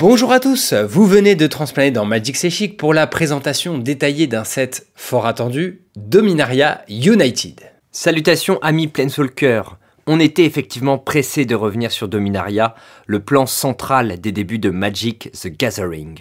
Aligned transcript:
Bonjour 0.00 0.32
à 0.32 0.40
tous, 0.40 0.72
vous 0.72 1.04
venez 1.04 1.34
de 1.34 1.46
transplaner 1.46 1.90
dans 1.90 2.06
Magic 2.06 2.34
C'est 2.34 2.68
pour 2.68 2.94
la 2.94 3.06
présentation 3.06 3.76
détaillée 3.76 4.26
d'un 4.26 4.44
set 4.44 4.86
fort 4.94 5.26
attendu, 5.26 5.82
Dominaria 5.94 6.82
United. 6.88 7.60
Salutations 7.92 8.58
amis 8.62 8.88
Planeswalker 8.88 9.60
On 10.06 10.18
était 10.18 10.46
effectivement 10.46 10.96
pressé 10.96 11.44
de 11.44 11.54
revenir 11.54 11.92
sur 11.92 12.08
Dominaria, 12.08 12.74
le 13.06 13.20
plan 13.20 13.44
central 13.44 14.18
des 14.18 14.32
débuts 14.32 14.58
de 14.58 14.70
Magic 14.70 15.32
the 15.32 15.48
Gathering. 15.48 16.20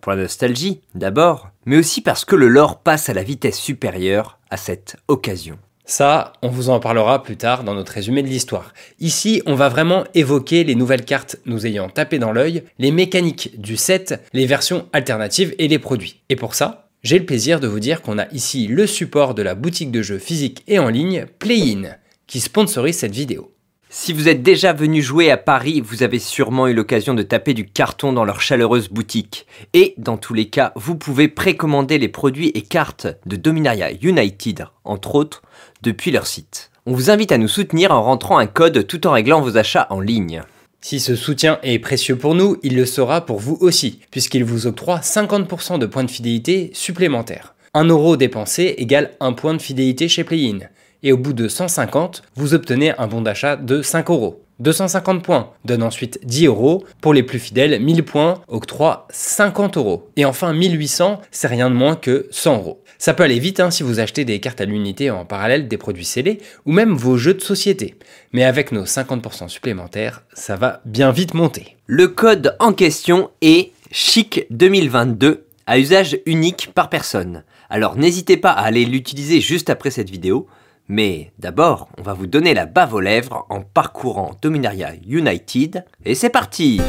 Pour 0.00 0.10
la 0.10 0.22
nostalgie, 0.22 0.80
d'abord, 0.96 1.50
mais 1.66 1.76
aussi 1.76 2.00
parce 2.00 2.24
que 2.24 2.34
le 2.34 2.48
lore 2.48 2.80
passe 2.80 3.10
à 3.10 3.14
la 3.14 3.22
vitesse 3.22 3.60
supérieure 3.60 4.40
à 4.50 4.56
cette 4.56 4.96
occasion. 5.06 5.56
Ça, 5.90 6.34
on 6.40 6.46
vous 6.50 6.70
en 6.70 6.78
parlera 6.78 7.20
plus 7.24 7.36
tard 7.36 7.64
dans 7.64 7.74
notre 7.74 7.90
résumé 7.90 8.22
de 8.22 8.28
l'histoire. 8.28 8.74
Ici, 9.00 9.42
on 9.44 9.56
va 9.56 9.68
vraiment 9.68 10.04
évoquer 10.14 10.62
les 10.62 10.76
nouvelles 10.76 11.04
cartes 11.04 11.34
nous 11.46 11.66
ayant 11.66 11.88
tapé 11.88 12.20
dans 12.20 12.30
l'œil, 12.30 12.62
les 12.78 12.92
mécaniques 12.92 13.60
du 13.60 13.76
set, 13.76 14.22
les 14.32 14.46
versions 14.46 14.86
alternatives 14.92 15.52
et 15.58 15.66
les 15.66 15.80
produits. 15.80 16.20
Et 16.28 16.36
pour 16.36 16.54
ça, 16.54 16.90
j'ai 17.02 17.18
le 17.18 17.26
plaisir 17.26 17.58
de 17.58 17.66
vous 17.66 17.80
dire 17.80 18.02
qu'on 18.02 18.20
a 18.20 18.28
ici 18.28 18.68
le 18.68 18.86
support 18.86 19.34
de 19.34 19.42
la 19.42 19.56
boutique 19.56 19.90
de 19.90 20.00
jeux 20.00 20.20
physique 20.20 20.62
et 20.68 20.78
en 20.78 20.90
ligne 20.90 21.26
Play-in, 21.40 21.96
qui 22.28 22.38
sponsorise 22.38 22.98
cette 22.98 23.10
vidéo. 23.10 23.50
Si 23.92 24.12
vous 24.12 24.28
êtes 24.28 24.44
déjà 24.44 24.72
venu 24.72 25.02
jouer 25.02 25.32
à 25.32 25.36
Paris, 25.36 25.80
vous 25.80 26.04
avez 26.04 26.20
sûrement 26.20 26.68
eu 26.68 26.74
l'occasion 26.74 27.12
de 27.12 27.24
taper 27.24 27.54
du 27.54 27.66
carton 27.66 28.12
dans 28.12 28.24
leur 28.24 28.40
chaleureuse 28.40 28.88
boutique. 28.88 29.48
Et 29.74 29.94
dans 29.98 30.16
tous 30.16 30.32
les 30.32 30.48
cas, 30.48 30.72
vous 30.76 30.94
pouvez 30.94 31.26
précommander 31.26 31.98
les 31.98 32.06
produits 32.06 32.52
et 32.54 32.62
cartes 32.62 33.08
de 33.26 33.34
Dominaria 33.34 33.90
United, 34.00 34.66
entre 34.84 35.16
autres, 35.16 35.42
depuis 35.82 36.12
leur 36.12 36.28
site. 36.28 36.70
On 36.86 36.92
vous 36.92 37.10
invite 37.10 37.32
à 37.32 37.38
nous 37.38 37.48
soutenir 37.48 37.90
en 37.90 38.04
rentrant 38.04 38.38
un 38.38 38.46
code 38.46 38.86
tout 38.86 39.08
en 39.08 39.10
réglant 39.10 39.40
vos 39.40 39.56
achats 39.56 39.88
en 39.90 39.98
ligne. 39.98 40.44
Si 40.80 41.00
ce 41.00 41.16
soutien 41.16 41.58
est 41.64 41.80
précieux 41.80 42.16
pour 42.16 42.36
nous, 42.36 42.58
il 42.62 42.76
le 42.76 42.86
sera 42.86 43.26
pour 43.26 43.40
vous 43.40 43.58
aussi, 43.60 43.98
puisqu'il 44.12 44.44
vous 44.44 44.68
octroie 44.68 45.00
50% 45.00 45.80
de 45.80 45.86
points 45.86 46.04
de 46.04 46.10
fidélité 46.12 46.70
supplémentaires. 46.74 47.56
1 47.74 47.86
euro 47.86 48.16
dépensé 48.16 48.72
égale 48.78 49.10
1 49.18 49.32
point 49.32 49.54
de 49.54 49.60
fidélité 49.60 50.06
chez 50.06 50.22
Play-in 50.22 50.60
et 51.02 51.12
au 51.12 51.16
bout 51.16 51.32
de 51.32 51.48
150, 51.48 52.22
vous 52.36 52.54
obtenez 52.54 52.92
un 52.98 53.06
bon 53.06 53.22
d'achat 53.22 53.56
de 53.56 53.82
5 53.82 54.10
euros. 54.10 54.42
250 54.60 55.22
points 55.24 55.50
donne 55.64 55.82
ensuite 55.82 56.20
10 56.24 56.46
euros. 56.46 56.84
Pour 57.00 57.14
les 57.14 57.22
plus 57.22 57.38
fidèles, 57.38 57.80
1000 57.80 58.04
points 58.04 58.42
octroie 58.48 59.06
50 59.10 59.78
euros. 59.78 60.10
Et 60.16 60.24
enfin, 60.24 60.52
1800, 60.52 61.20
c'est 61.30 61.48
rien 61.48 61.70
de 61.70 61.74
moins 61.74 61.96
que 61.96 62.26
100 62.30 62.56
euros. 62.58 62.82
Ça 62.98 63.14
peut 63.14 63.22
aller 63.22 63.38
vite 63.38 63.60
hein, 63.60 63.70
si 63.70 63.82
vous 63.82 64.00
achetez 64.00 64.26
des 64.26 64.40
cartes 64.40 64.60
à 64.60 64.66
l'unité 64.66 65.10
en 65.10 65.24
parallèle 65.24 65.68
des 65.68 65.78
produits 65.78 66.04
scellés 66.04 66.38
ou 66.66 66.72
même 66.72 66.94
vos 66.94 67.16
jeux 67.16 67.32
de 67.32 67.40
société. 67.40 67.94
Mais 68.32 68.44
avec 68.44 68.72
nos 68.72 68.84
50% 68.84 69.48
supplémentaires, 69.48 70.22
ça 70.34 70.56
va 70.56 70.82
bien 70.84 71.10
vite 71.10 71.32
monter. 71.32 71.78
Le 71.86 72.08
code 72.08 72.56
en 72.60 72.74
question 72.74 73.30
est 73.40 73.72
CHIC 73.90 74.46
2022 74.50 75.46
à 75.66 75.78
usage 75.78 76.18
unique 76.26 76.72
par 76.74 76.90
personne. 76.90 77.44
Alors 77.70 77.96
n'hésitez 77.96 78.36
pas 78.36 78.50
à 78.50 78.64
aller 78.64 78.84
l'utiliser 78.84 79.40
juste 79.40 79.70
après 79.70 79.90
cette 79.90 80.10
vidéo. 80.10 80.46
Mais 80.92 81.30
d'abord, 81.38 81.88
on 81.98 82.02
va 82.02 82.14
vous 82.14 82.26
donner 82.26 82.52
la 82.52 82.66
bave 82.66 82.94
aux 82.94 83.00
lèvres 83.00 83.46
en 83.48 83.60
parcourant 83.60 84.32
Dominaria 84.42 84.90
United. 85.06 85.84
Et 86.04 86.16
c'est 86.16 86.30
parti 86.30 86.80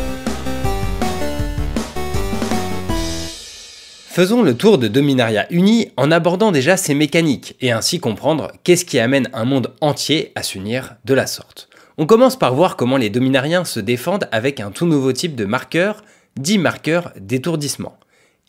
Faisons 4.08 4.42
le 4.42 4.58
tour 4.58 4.80
de 4.80 4.88
Dominaria 4.88 5.46
Uni 5.52 5.92
en 5.98 6.10
abordant 6.10 6.52
déjà 6.52 6.78
ses 6.78 6.96
mécaniques 6.96 7.56
et 7.62 7.72
ainsi 7.72 8.00
comprendre 8.00 8.52
qu'est-ce 8.64 8.86
qui 8.86 8.98
amène 8.98 9.30
un 9.34 9.46
monde 9.46 9.76
entier 9.82 10.32
à 10.34 10.42
s'unir 10.42 10.96
de 11.06 11.14
la 11.14 11.28
sorte. 11.28 11.70
On 12.00 12.08
commence 12.08 12.40
par 12.40 12.56
voir 12.56 12.78
comment 12.78 12.98
les 12.98 13.12
Dominariens 13.12 13.66
se 13.66 13.80
défendent 13.80 14.28
avec 14.32 14.60
un 14.60 14.72
tout 14.72 14.88
nouveau 14.88 15.14
type 15.14 15.36
de 15.36 15.46
marqueur, 15.46 16.02
dit 16.40 16.58
marqueur 16.58 17.12
d'étourdissement. 17.20 18.00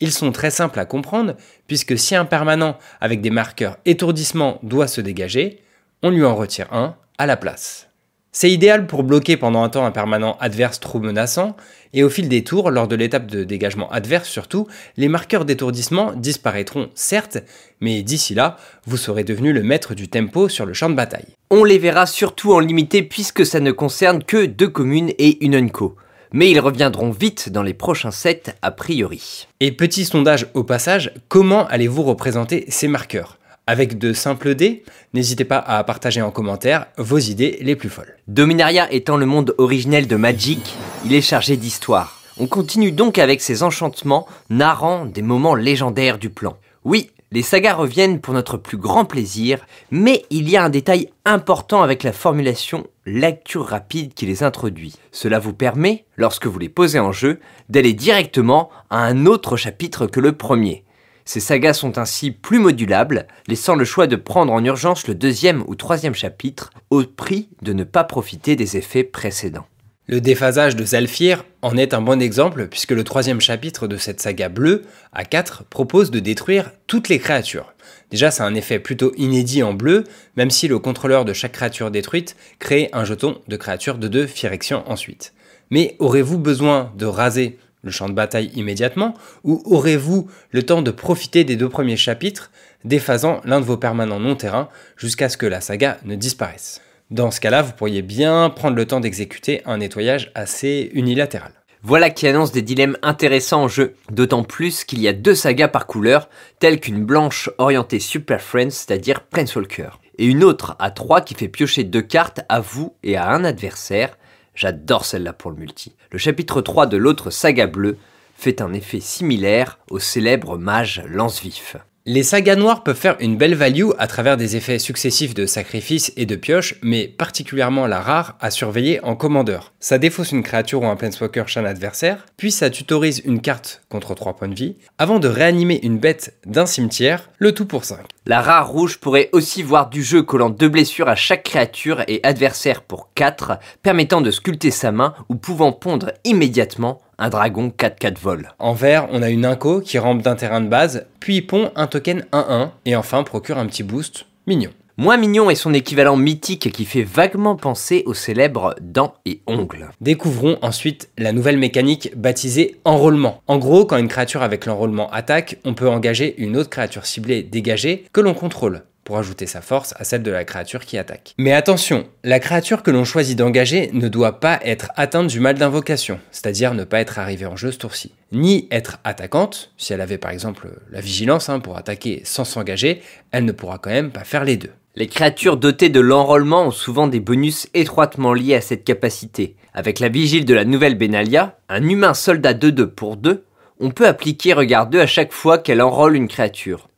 Ils 0.03 0.11
sont 0.11 0.33
très 0.33 0.51
simples 0.51 0.81
à 0.81 0.85
comprendre, 0.85 1.37
puisque 1.65 1.97
si 1.97 2.13
un 2.13 2.25
permanent 2.25 2.77
avec 2.99 3.21
des 3.21 3.29
marqueurs 3.29 3.77
étourdissement 3.85 4.59
doit 4.61 4.89
se 4.89 4.99
dégager, 4.99 5.61
on 6.01 6.09
lui 6.09 6.25
en 6.25 6.35
retire 6.35 6.67
un 6.73 6.97
à 7.17 7.25
la 7.25 7.37
place. 7.37 7.87
C'est 8.33 8.51
idéal 8.51 8.85
pour 8.85 9.03
bloquer 9.03 9.37
pendant 9.37 9.63
un 9.63 9.69
temps 9.69 9.85
un 9.85 9.91
permanent 9.91 10.35
adverse 10.41 10.81
trop 10.81 10.99
menaçant, 10.99 11.55
et 11.93 12.03
au 12.03 12.09
fil 12.09 12.27
des 12.27 12.43
tours, 12.43 12.69
lors 12.69 12.89
de 12.89 12.97
l'étape 12.97 13.27
de 13.27 13.45
dégagement 13.45 13.89
adverse 13.91 14.27
surtout, 14.27 14.67
les 14.97 15.07
marqueurs 15.07 15.45
d'étourdissement 15.45 16.11
disparaîtront 16.11 16.89
certes, 16.95 17.37
mais 17.79 18.01
d'ici 18.01 18.35
là, 18.35 18.57
vous 18.85 18.97
serez 18.97 19.23
devenu 19.23 19.53
le 19.53 19.63
maître 19.63 19.95
du 19.95 20.09
tempo 20.09 20.49
sur 20.49 20.65
le 20.65 20.73
champ 20.73 20.89
de 20.89 20.95
bataille. 20.95 21.33
On 21.49 21.63
les 21.63 21.77
verra 21.77 22.07
surtout 22.07 22.51
en 22.51 22.59
limité 22.59 23.03
puisque 23.03 23.45
ça 23.45 23.61
ne 23.61 23.71
concerne 23.71 24.21
que 24.21 24.47
deux 24.47 24.67
communes 24.67 25.13
et 25.17 25.45
une 25.45 25.55
unco 25.55 25.95
mais 26.33 26.51
ils 26.51 26.59
reviendront 26.59 27.11
vite 27.11 27.49
dans 27.49 27.63
les 27.63 27.73
prochains 27.73 28.11
sets 28.11 28.55
a 28.61 28.71
priori. 28.71 29.47
Et 29.59 29.71
petit 29.71 30.03
sondage 30.03 30.47
au 30.53 30.63
passage, 30.63 31.13
comment 31.29 31.65
allez-vous 31.67 32.03
représenter 32.03 32.65
ces 32.67 32.89
marqueurs? 32.89 33.37
Avec 33.65 33.97
de 33.97 34.11
simples 34.11 34.55
dés, 34.55 34.83
n'hésitez 35.13 35.45
pas 35.45 35.59
à 35.59 35.81
partager 35.85 36.21
en 36.21 36.31
commentaire 36.31 36.87
vos 36.97 37.19
idées 37.19 37.59
les 37.61 37.77
plus 37.77 37.87
folles. 37.87 38.17
Dominaria 38.27 38.91
étant 38.91 39.15
le 39.15 39.25
monde 39.25 39.55
originel 39.57 40.07
de 40.07 40.17
Magic, 40.17 40.75
il 41.05 41.13
est 41.13 41.21
chargé 41.21 41.55
d'histoire. 41.55 42.19
On 42.37 42.47
continue 42.47 42.91
donc 42.91 43.19
avec 43.19 43.39
ses 43.39 43.63
enchantements 43.63 44.27
narrant 44.49 45.05
des 45.05 45.21
moments 45.21 45.55
légendaires 45.55 46.17
du 46.17 46.29
plan. 46.29 46.57
Oui, 46.83 47.11
les 47.33 47.41
sagas 47.41 47.73
reviennent 47.73 48.21
pour 48.21 48.35
notre 48.35 48.57
plus 48.57 48.77
grand 48.77 49.05
plaisir, 49.05 49.65
mais 49.89 50.23
il 50.29 50.47
y 50.47 50.55
a 50.55 50.63
un 50.63 50.69
détail 50.69 51.09
important 51.25 51.81
avec 51.81 52.03
la 52.03 52.13
formulation 52.13 52.85
lecture 53.07 53.65
rapide 53.65 54.13
qui 54.13 54.27
les 54.27 54.43
introduit. 54.43 54.95
Cela 55.11 55.39
vous 55.39 55.53
permet, 55.53 56.05
lorsque 56.15 56.45
vous 56.45 56.59
les 56.59 56.69
posez 56.69 56.99
en 56.99 57.11
jeu, 57.11 57.39
d'aller 57.69 57.93
directement 57.93 58.69
à 58.91 59.03
un 59.03 59.25
autre 59.25 59.57
chapitre 59.57 60.05
que 60.05 60.19
le 60.19 60.33
premier. 60.33 60.85
Ces 61.25 61.39
sagas 61.39 61.73
sont 61.73 61.97
ainsi 61.97 62.29
plus 62.29 62.59
modulables, 62.59 63.25
laissant 63.47 63.73
le 63.73 63.85
choix 63.85 64.05
de 64.05 64.15
prendre 64.15 64.53
en 64.53 64.63
urgence 64.63 65.07
le 65.07 65.15
deuxième 65.15 65.63
ou 65.65 65.73
troisième 65.73 66.13
chapitre, 66.13 66.69
au 66.91 67.01
prix 67.01 67.49
de 67.63 67.73
ne 67.73 67.83
pas 67.83 68.03
profiter 68.03 68.55
des 68.55 68.77
effets 68.77 69.03
précédents. 69.03 69.65
Le 70.05 70.19
déphasage 70.19 70.75
de 70.75 70.83
Zalfir 70.83 71.45
en 71.61 71.77
est 71.77 71.93
un 71.93 72.01
bon 72.01 72.21
exemple 72.21 72.67
puisque 72.67 72.91
le 72.91 73.05
troisième 73.05 73.39
chapitre 73.39 73.87
de 73.87 73.95
cette 73.95 74.21
saga 74.21 74.49
bleue, 74.49 74.83
à 75.13 75.23
4, 75.23 75.63
propose 75.63 76.11
de 76.11 76.19
détruire 76.19 76.71
toutes 76.87 77.07
les 77.07 77.19
créatures. 77.19 77.73
Déjà 78.11 78.29
c'est 78.29 78.43
un 78.43 78.53
effet 78.53 78.79
plutôt 78.79 79.13
inédit 79.15 79.63
en 79.63 79.73
bleu, 79.73 80.03
même 80.35 80.51
si 80.51 80.67
le 80.67 80.77
contrôleur 80.77 81.23
de 81.23 81.31
chaque 81.31 81.53
créature 81.53 81.89
détruite 81.89 82.35
crée 82.59 82.89
un 82.91 83.05
jeton 83.05 83.39
de 83.47 83.55
créature 83.55 83.97
de 83.97 84.09
2 84.09 84.27
Phyrexian 84.27 84.83
ensuite. 84.87 85.33
Mais 85.69 85.95
aurez-vous 85.99 86.37
besoin 86.37 86.91
de 86.97 87.05
raser 87.05 87.57
le 87.81 87.91
champ 87.91 88.09
de 88.09 88.13
bataille 88.13 88.51
immédiatement, 88.55 89.13
ou 89.45 89.63
aurez-vous 89.65 90.29
le 90.51 90.63
temps 90.63 90.81
de 90.81 90.91
profiter 90.91 91.45
des 91.45 91.55
deux 91.55 91.69
premiers 91.69 91.97
chapitres, 91.97 92.51
déphasant 92.83 93.39
l'un 93.45 93.61
de 93.61 93.65
vos 93.65 93.77
permanents 93.77 94.19
non-terrain 94.19 94.67
jusqu'à 94.97 95.29
ce 95.29 95.37
que 95.37 95.45
la 95.45 95.61
saga 95.61 95.97
ne 96.03 96.15
disparaisse? 96.15 96.81
Dans 97.11 97.31
ce 97.31 97.39
cas-là, 97.39 97.61
vous 97.61 97.73
pourriez 97.73 98.01
bien 98.01 98.49
prendre 98.49 98.75
le 98.75 98.85
temps 98.85 98.99
d'exécuter 98.99 99.61
un 99.65 99.77
nettoyage 99.77 100.31
assez 100.35 100.89
unilatéral. 100.93 101.51
Voilà 101.85 102.09
qui 102.09 102.27
annonce 102.27 102.53
des 102.53 102.61
dilemmes 102.61 102.97
intéressants 103.01 103.63
en 103.63 103.67
jeu, 103.67 103.95
d'autant 104.09 104.43
plus 104.43 104.85
qu'il 104.85 105.01
y 105.01 105.07
a 105.07 105.13
deux 105.13 105.35
sagas 105.35 105.67
par 105.67 105.85
couleur, 105.85 106.29
telles 106.59 106.79
qu'une 106.79 107.03
blanche 107.03 107.49
orientée 107.57 107.99
Super 107.99 108.41
Friends, 108.41 108.69
c'est-à-dire 108.69 109.21
Planeswalker, 109.25 109.99
et 110.17 110.25
une 110.25 110.45
autre 110.45 110.77
à 110.79 110.91
3 110.91 111.21
qui 111.21 111.35
fait 111.35 111.49
piocher 111.49 111.83
deux 111.83 112.01
cartes 112.01 112.41
à 112.47 112.61
vous 112.61 112.95
et 113.03 113.17
à 113.17 113.29
un 113.29 113.43
adversaire. 113.43 114.17
J'adore 114.55 115.03
celle-là 115.03 115.33
pour 115.33 115.51
le 115.51 115.57
multi. 115.57 115.95
Le 116.11 116.17
chapitre 116.17 116.61
3 116.61 116.85
de 116.85 116.95
l'autre 116.95 117.31
saga 117.31 117.67
bleue 117.67 117.97
fait 118.35 118.61
un 118.61 118.71
effet 118.73 119.01
similaire 119.01 119.77
au 119.89 119.99
célèbre 119.99 120.57
mage 120.57 121.03
lance-vif. 121.07 121.75
Les 122.05 122.23
sagas 122.23 122.57
noires 122.57 122.83
peuvent 122.83 122.97
faire 122.97 123.15
une 123.21 123.37
belle 123.37 123.55
value 123.55 123.91
à 123.97 124.07
travers 124.07 124.35
des 124.35 124.57
effets 124.57 124.77
successifs 124.77 125.33
de 125.33 125.45
sacrifice 125.45 126.11
et 126.17 126.25
de 126.25 126.35
pioche, 126.35 126.75
mais 126.81 127.07
particulièrement 127.07 127.87
la 127.87 128.01
rare 128.01 128.35
à 128.41 128.51
surveiller 128.51 129.01
en 129.05 129.15
commandeur. 129.15 129.71
Ça 129.79 129.97
défausse 129.99 130.33
une 130.33 130.43
créature 130.43 130.81
ou 130.81 130.85
un 130.85 130.97
planeswalker 130.97 131.45
chez 131.47 131.61
un 131.61 131.65
adversaire, 131.65 132.25
puis 132.35 132.51
ça 132.51 132.69
tutorise 132.69 133.21
une 133.23 133.39
carte 133.39 133.83
contre 133.87 134.15
3 134.15 134.35
points 134.35 134.49
de 134.49 134.53
vie, 134.53 134.75
avant 134.97 135.19
de 135.19 135.29
réanimer 135.29 135.79
une 135.81 135.97
bête 135.97 136.35
d'un 136.45 136.65
cimetière, 136.65 137.29
le 137.37 137.53
tout 137.53 137.65
pour 137.65 137.85
5. 137.85 137.99
La 138.25 138.41
rare 138.41 138.67
rouge 138.67 138.97
pourrait 138.97 139.29
aussi 139.31 139.63
voir 139.63 139.89
du 139.89 140.03
jeu 140.03 140.23
collant 140.23 140.49
deux 140.49 140.67
blessures 140.67 141.07
à 141.07 141.15
chaque 141.15 141.43
créature 141.43 142.03
et 142.09 142.19
adversaire 142.23 142.81
pour 142.81 143.13
4, 143.15 143.59
permettant 143.81 144.19
de 144.19 144.29
sculpter 144.29 144.71
sa 144.71 144.91
main 144.91 145.13
ou 145.29 145.35
pouvant 145.35 145.71
pondre 145.71 146.11
immédiatement 146.25 146.99
un 147.23 147.29
dragon 147.29 147.71
4-4 147.75 148.19
vol. 148.19 148.49
En 148.59 148.73
vert, 148.73 149.07
on 149.11 149.21
a 149.21 149.29
une 149.29 149.45
inco 149.45 149.79
qui 149.79 149.97
rampe 149.97 150.21
d'un 150.21 150.35
terrain 150.35 150.59
de 150.59 150.67
base, 150.67 151.05
puis 151.21 151.41
pond 151.41 151.71
un 151.77 151.87
token 151.87 152.25
1-1, 152.33 152.71
et 152.85 152.97
enfin 152.97 153.23
procure 153.23 153.57
un 153.57 153.65
petit 153.65 153.83
boost 153.83 154.25
mignon. 154.45 154.71
Moins 154.97 155.15
mignon 155.15 155.49
est 155.49 155.55
son 155.55 155.73
équivalent 155.73 156.17
mythique 156.17 156.71
qui 156.71 156.83
fait 156.83 157.01
vaguement 157.01 157.55
penser 157.55 158.03
au 158.05 158.13
célèbre 158.13 158.75
dents 158.81 159.15
et 159.25 159.39
ongles. 159.47 159.89
Découvrons 160.01 160.59
ensuite 160.61 161.09
la 161.17 161.31
nouvelle 161.31 161.57
mécanique 161.57 162.11
baptisée 162.15 162.75
enrôlement. 162.83 163.41
En 163.47 163.57
gros, 163.57 163.85
quand 163.85 163.97
une 163.97 164.09
créature 164.09 164.43
avec 164.43 164.65
l'enrôlement 164.65 165.09
attaque, 165.11 165.57
on 165.63 165.73
peut 165.73 165.89
engager 165.89 166.35
une 166.37 166.57
autre 166.57 166.69
créature 166.69 167.05
ciblée 167.05 167.41
dégagée 167.41 168.05
que 168.11 168.21
l'on 168.21 168.33
contrôle. 168.33 168.83
Pour 169.03 169.17
ajouter 169.17 169.47
sa 169.47 169.61
force 169.61 169.93
à 169.97 170.03
celle 170.03 170.23
de 170.23 170.31
la 170.31 170.45
créature 170.45 170.85
qui 170.85 170.97
attaque. 170.97 171.33
Mais 171.37 171.53
attention, 171.53 172.07
la 172.23 172.39
créature 172.39 172.83
que 172.83 172.91
l'on 172.91 173.03
choisit 173.05 173.37
d'engager 173.37 173.89
ne 173.93 174.07
doit 174.07 174.39
pas 174.39 174.59
être 174.63 174.91
atteinte 174.95 175.27
du 175.27 175.39
mal 175.39 175.55
d'invocation, 175.55 176.19
c'est-à-dire 176.31 176.73
ne 176.73 176.83
pas 176.83 176.99
être 176.99 177.19
arrivée 177.19 177.45
en 177.45 177.55
jeu 177.55 177.71
ce 177.71 177.77
tour-ci, 177.77 178.13
ni 178.31 178.67
être 178.71 178.99
attaquante, 179.03 179.71
si 179.77 179.93
elle 179.93 180.01
avait 180.01 180.17
par 180.17 180.31
exemple 180.31 180.69
la 180.91 181.01
vigilance 181.01 181.49
hein, 181.49 181.59
pour 181.59 181.77
attaquer 181.77 182.21
sans 182.25 182.45
s'engager, 182.45 183.01
elle 183.31 183.45
ne 183.45 183.51
pourra 183.51 183.77
quand 183.77 183.91
même 183.91 184.11
pas 184.11 184.23
faire 184.23 184.43
les 184.43 184.57
deux. 184.57 184.71
Les 184.95 185.07
créatures 185.07 185.57
dotées 185.57 185.89
de 185.89 185.99
l'enrôlement 185.99 186.67
ont 186.67 186.71
souvent 186.71 187.07
des 187.07 187.19
bonus 187.19 187.67
étroitement 187.73 188.33
liés 188.33 188.53
à 188.53 188.61
cette 188.61 188.83
capacité. 188.83 189.55
Avec 189.73 189.99
la 189.99 190.07
vigile 190.07 190.45
de 190.45 190.53
la 190.53 190.65
nouvelle 190.65 190.95
Benalia, 190.95 191.57
un 191.67 191.81
humain 191.89 192.13
soldat 192.13 192.53
2-2 192.53 192.85
pour 192.85 193.17
2, 193.17 193.43
on 193.79 193.89
peut 193.89 194.07
appliquer 194.07 194.53
regard 194.53 194.85
2 194.85 194.99
à 194.99 195.07
chaque 195.07 195.33
fois 195.33 195.57
qu'elle 195.57 195.81
enrôle 195.81 196.15
une 196.15 196.27
créature. 196.27 196.89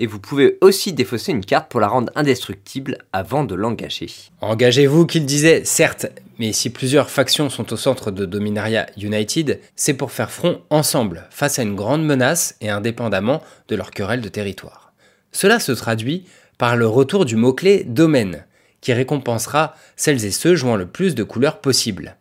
Et 0.00 0.06
vous 0.06 0.20
pouvez 0.20 0.58
aussi 0.60 0.92
défausser 0.92 1.32
une 1.32 1.44
carte 1.44 1.70
pour 1.70 1.80
la 1.80 1.88
rendre 1.88 2.12
indestructible 2.14 2.98
avant 3.12 3.42
de 3.42 3.56
l'engager. 3.56 4.08
Engagez-vous 4.40 5.06
qu'il 5.06 5.26
disait, 5.26 5.64
certes, 5.64 6.06
mais 6.38 6.52
si 6.52 6.70
plusieurs 6.70 7.10
factions 7.10 7.50
sont 7.50 7.72
au 7.72 7.76
centre 7.76 8.12
de 8.12 8.24
Dominaria 8.24 8.86
United, 8.96 9.60
c'est 9.74 9.94
pour 9.94 10.12
faire 10.12 10.30
front 10.30 10.62
ensemble 10.70 11.26
face 11.30 11.58
à 11.58 11.62
une 11.62 11.74
grande 11.74 12.04
menace 12.04 12.54
et 12.60 12.70
indépendamment 12.70 13.42
de 13.66 13.74
leur 13.74 13.90
querelle 13.90 14.20
de 14.20 14.28
territoire. 14.28 14.92
Cela 15.32 15.58
se 15.58 15.72
traduit 15.72 16.24
par 16.58 16.76
le 16.76 16.86
retour 16.86 17.24
du 17.24 17.34
mot-clé 17.34 17.82
domaine, 17.82 18.44
qui 18.80 18.92
récompensera 18.92 19.74
celles 19.96 20.24
et 20.24 20.30
ceux 20.30 20.54
jouant 20.54 20.76
le 20.76 20.86
plus 20.86 21.16
de 21.16 21.24
couleurs 21.24 21.60
possible. 21.60 22.16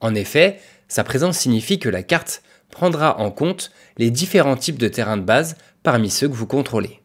En 0.00 0.14
effet, 0.14 0.60
sa 0.86 1.02
présence 1.02 1.38
signifie 1.38 1.78
que 1.78 1.88
la 1.88 2.02
carte 2.02 2.42
prendra 2.70 3.18
en 3.18 3.30
compte 3.30 3.72
les 3.96 4.10
différents 4.10 4.56
types 4.56 4.78
de 4.78 4.88
terrains 4.88 5.16
de 5.16 5.22
base 5.22 5.56
parmi 5.82 6.10
ceux 6.10 6.28
que 6.28 6.34
vous 6.34 6.46
contrôlez 6.46 7.01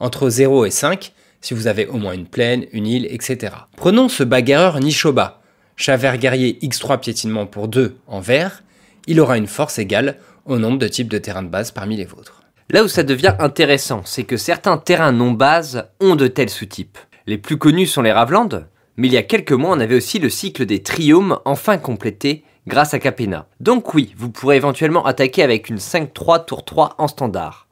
entre 0.00 0.28
0 0.28 0.64
et 0.64 0.70
5 0.70 1.12
si 1.40 1.54
vous 1.54 1.66
avez 1.66 1.86
au 1.86 1.96
moins 1.96 2.12
une 2.12 2.26
plaine, 2.26 2.66
une 2.72 2.86
île, 2.86 3.06
etc. 3.10 3.54
Prenons 3.76 4.08
ce 4.08 4.22
bagarreur 4.22 4.80
Nishoba. 4.80 5.40
Chat 5.76 5.96
vert 5.96 6.18
guerrier 6.18 6.58
X3 6.62 7.00
piétinement 7.00 7.46
pour 7.46 7.68
2 7.68 7.96
en 8.06 8.20
vert, 8.20 8.62
il 9.06 9.18
aura 9.20 9.38
une 9.38 9.46
force 9.46 9.78
égale 9.78 10.18
au 10.44 10.58
nombre 10.58 10.78
de 10.78 10.88
types 10.88 11.08
de 11.08 11.16
terrains 11.18 11.42
de 11.42 11.48
base 11.48 11.70
parmi 11.70 11.96
les 11.96 12.04
vôtres. 12.04 12.42
Là 12.68 12.84
où 12.84 12.88
ça 12.88 13.02
devient 13.02 13.34
intéressant, 13.38 14.02
c'est 14.04 14.24
que 14.24 14.36
certains 14.36 14.76
terrains 14.76 15.12
non 15.12 15.32
base 15.32 15.88
ont 16.00 16.16
de 16.16 16.26
tels 16.26 16.50
sous-types. 16.50 16.98
Les 17.26 17.38
plus 17.38 17.56
connus 17.56 17.86
sont 17.86 18.02
les 18.02 18.12
Ravlandes, 18.12 18.66
mais 18.96 19.08
il 19.08 19.14
y 19.14 19.16
a 19.16 19.22
quelques 19.22 19.52
mois 19.52 19.74
on 19.74 19.80
avait 19.80 19.96
aussi 19.96 20.18
le 20.18 20.28
cycle 20.28 20.66
des 20.66 20.82
Triomes 20.82 21.38
enfin 21.46 21.78
complété 21.78 22.44
grâce 22.66 22.92
à 22.92 22.98
Capena. 22.98 23.46
Donc 23.58 23.94
oui, 23.94 24.14
vous 24.16 24.30
pourrez 24.30 24.56
éventuellement 24.56 25.06
attaquer 25.06 25.42
avec 25.42 25.70
une 25.70 25.78
5-3 25.78 26.44
tour 26.44 26.64
3 26.64 26.96
en 26.98 27.08
standard. 27.08 27.66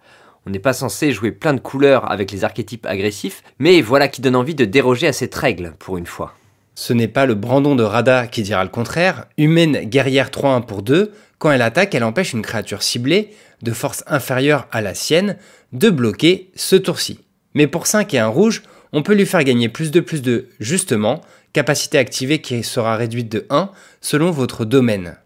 On 0.48 0.50
n'est 0.50 0.58
pas 0.58 0.72
censé 0.72 1.12
jouer 1.12 1.30
plein 1.30 1.52
de 1.52 1.60
couleurs 1.60 2.10
avec 2.10 2.32
les 2.32 2.42
archétypes 2.42 2.86
agressifs, 2.86 3.42
mais 3.58 3.82
voilà 3.82 4.08
qui 4.08 4.22
donne 4.22 4.34
envie 4.34 4.54
de 4.54 4.64
déroger 4.64 5.06
à 5.06 5.12
cette 5.12 5.34
règle 5.34 5.74
pour 5.78 5.98
une 5.98 6.06
fois. 6.06 6.32
Ce 6.74 6.94
n'est 6.94 7.06
pas 7.06 7.26
le 7.26 7.34
Brandon 7.34 7.76
de 7.76 7.82
Rada 7.82 8.26
qui 8.26 8.40
dira 8.40 8.64
le 8.64 8.70
contraire. 8.70 9.26
Humaine 9.36 9.80
guerrière 9.84 10.30
3-1 10.30 10.64
pour 10.64 10.80
2, 10.80 11.12
quand 11.36 11.50
elle 11.50 11.60
attaque, 11.60 11.94
elle 11.94 12.02
empêche 12.02 12.32
une 12.32 12.40
créature 12.40 12.82
ciblée, 12.82 13.28
de 13.60 13.72
force 13.72 14.04
inférieure 14.06 14.66
à 14.72 14.80
la 14.80 14.94
sienne, 14.94 15.36
de 15.74 15.90
bloquer 15.90 16.50
ce 16.54 16.76
tour-ci. 16.76 17.20
Mais 17.52 17.66
pour 17.66 17.86
5 17.86 18.14
et 18.14 18.18
un 18.18 18.28
rouge, 18.28 18.62
on 18.94 19.02
peut 19.02 19.14
lui 19.14 19.26
faire 19.26 19.44
gagner 19.44 19.68
plus 19.68 19.90
de 19.90 20.00
plus 20.00 20.22
de, 20.22 20.48
justement, 20.60 21.20
capacité 21.52 21.98
activée 21.98 22.40
qui 22.40 22.64
sera 22.64 22.96
réduite 22.96 23.30
de 23.30 23.44
1 23.50 23.68
selon 24.00 24.30
votre 24.30 24.64
domaine. 24.64 25.18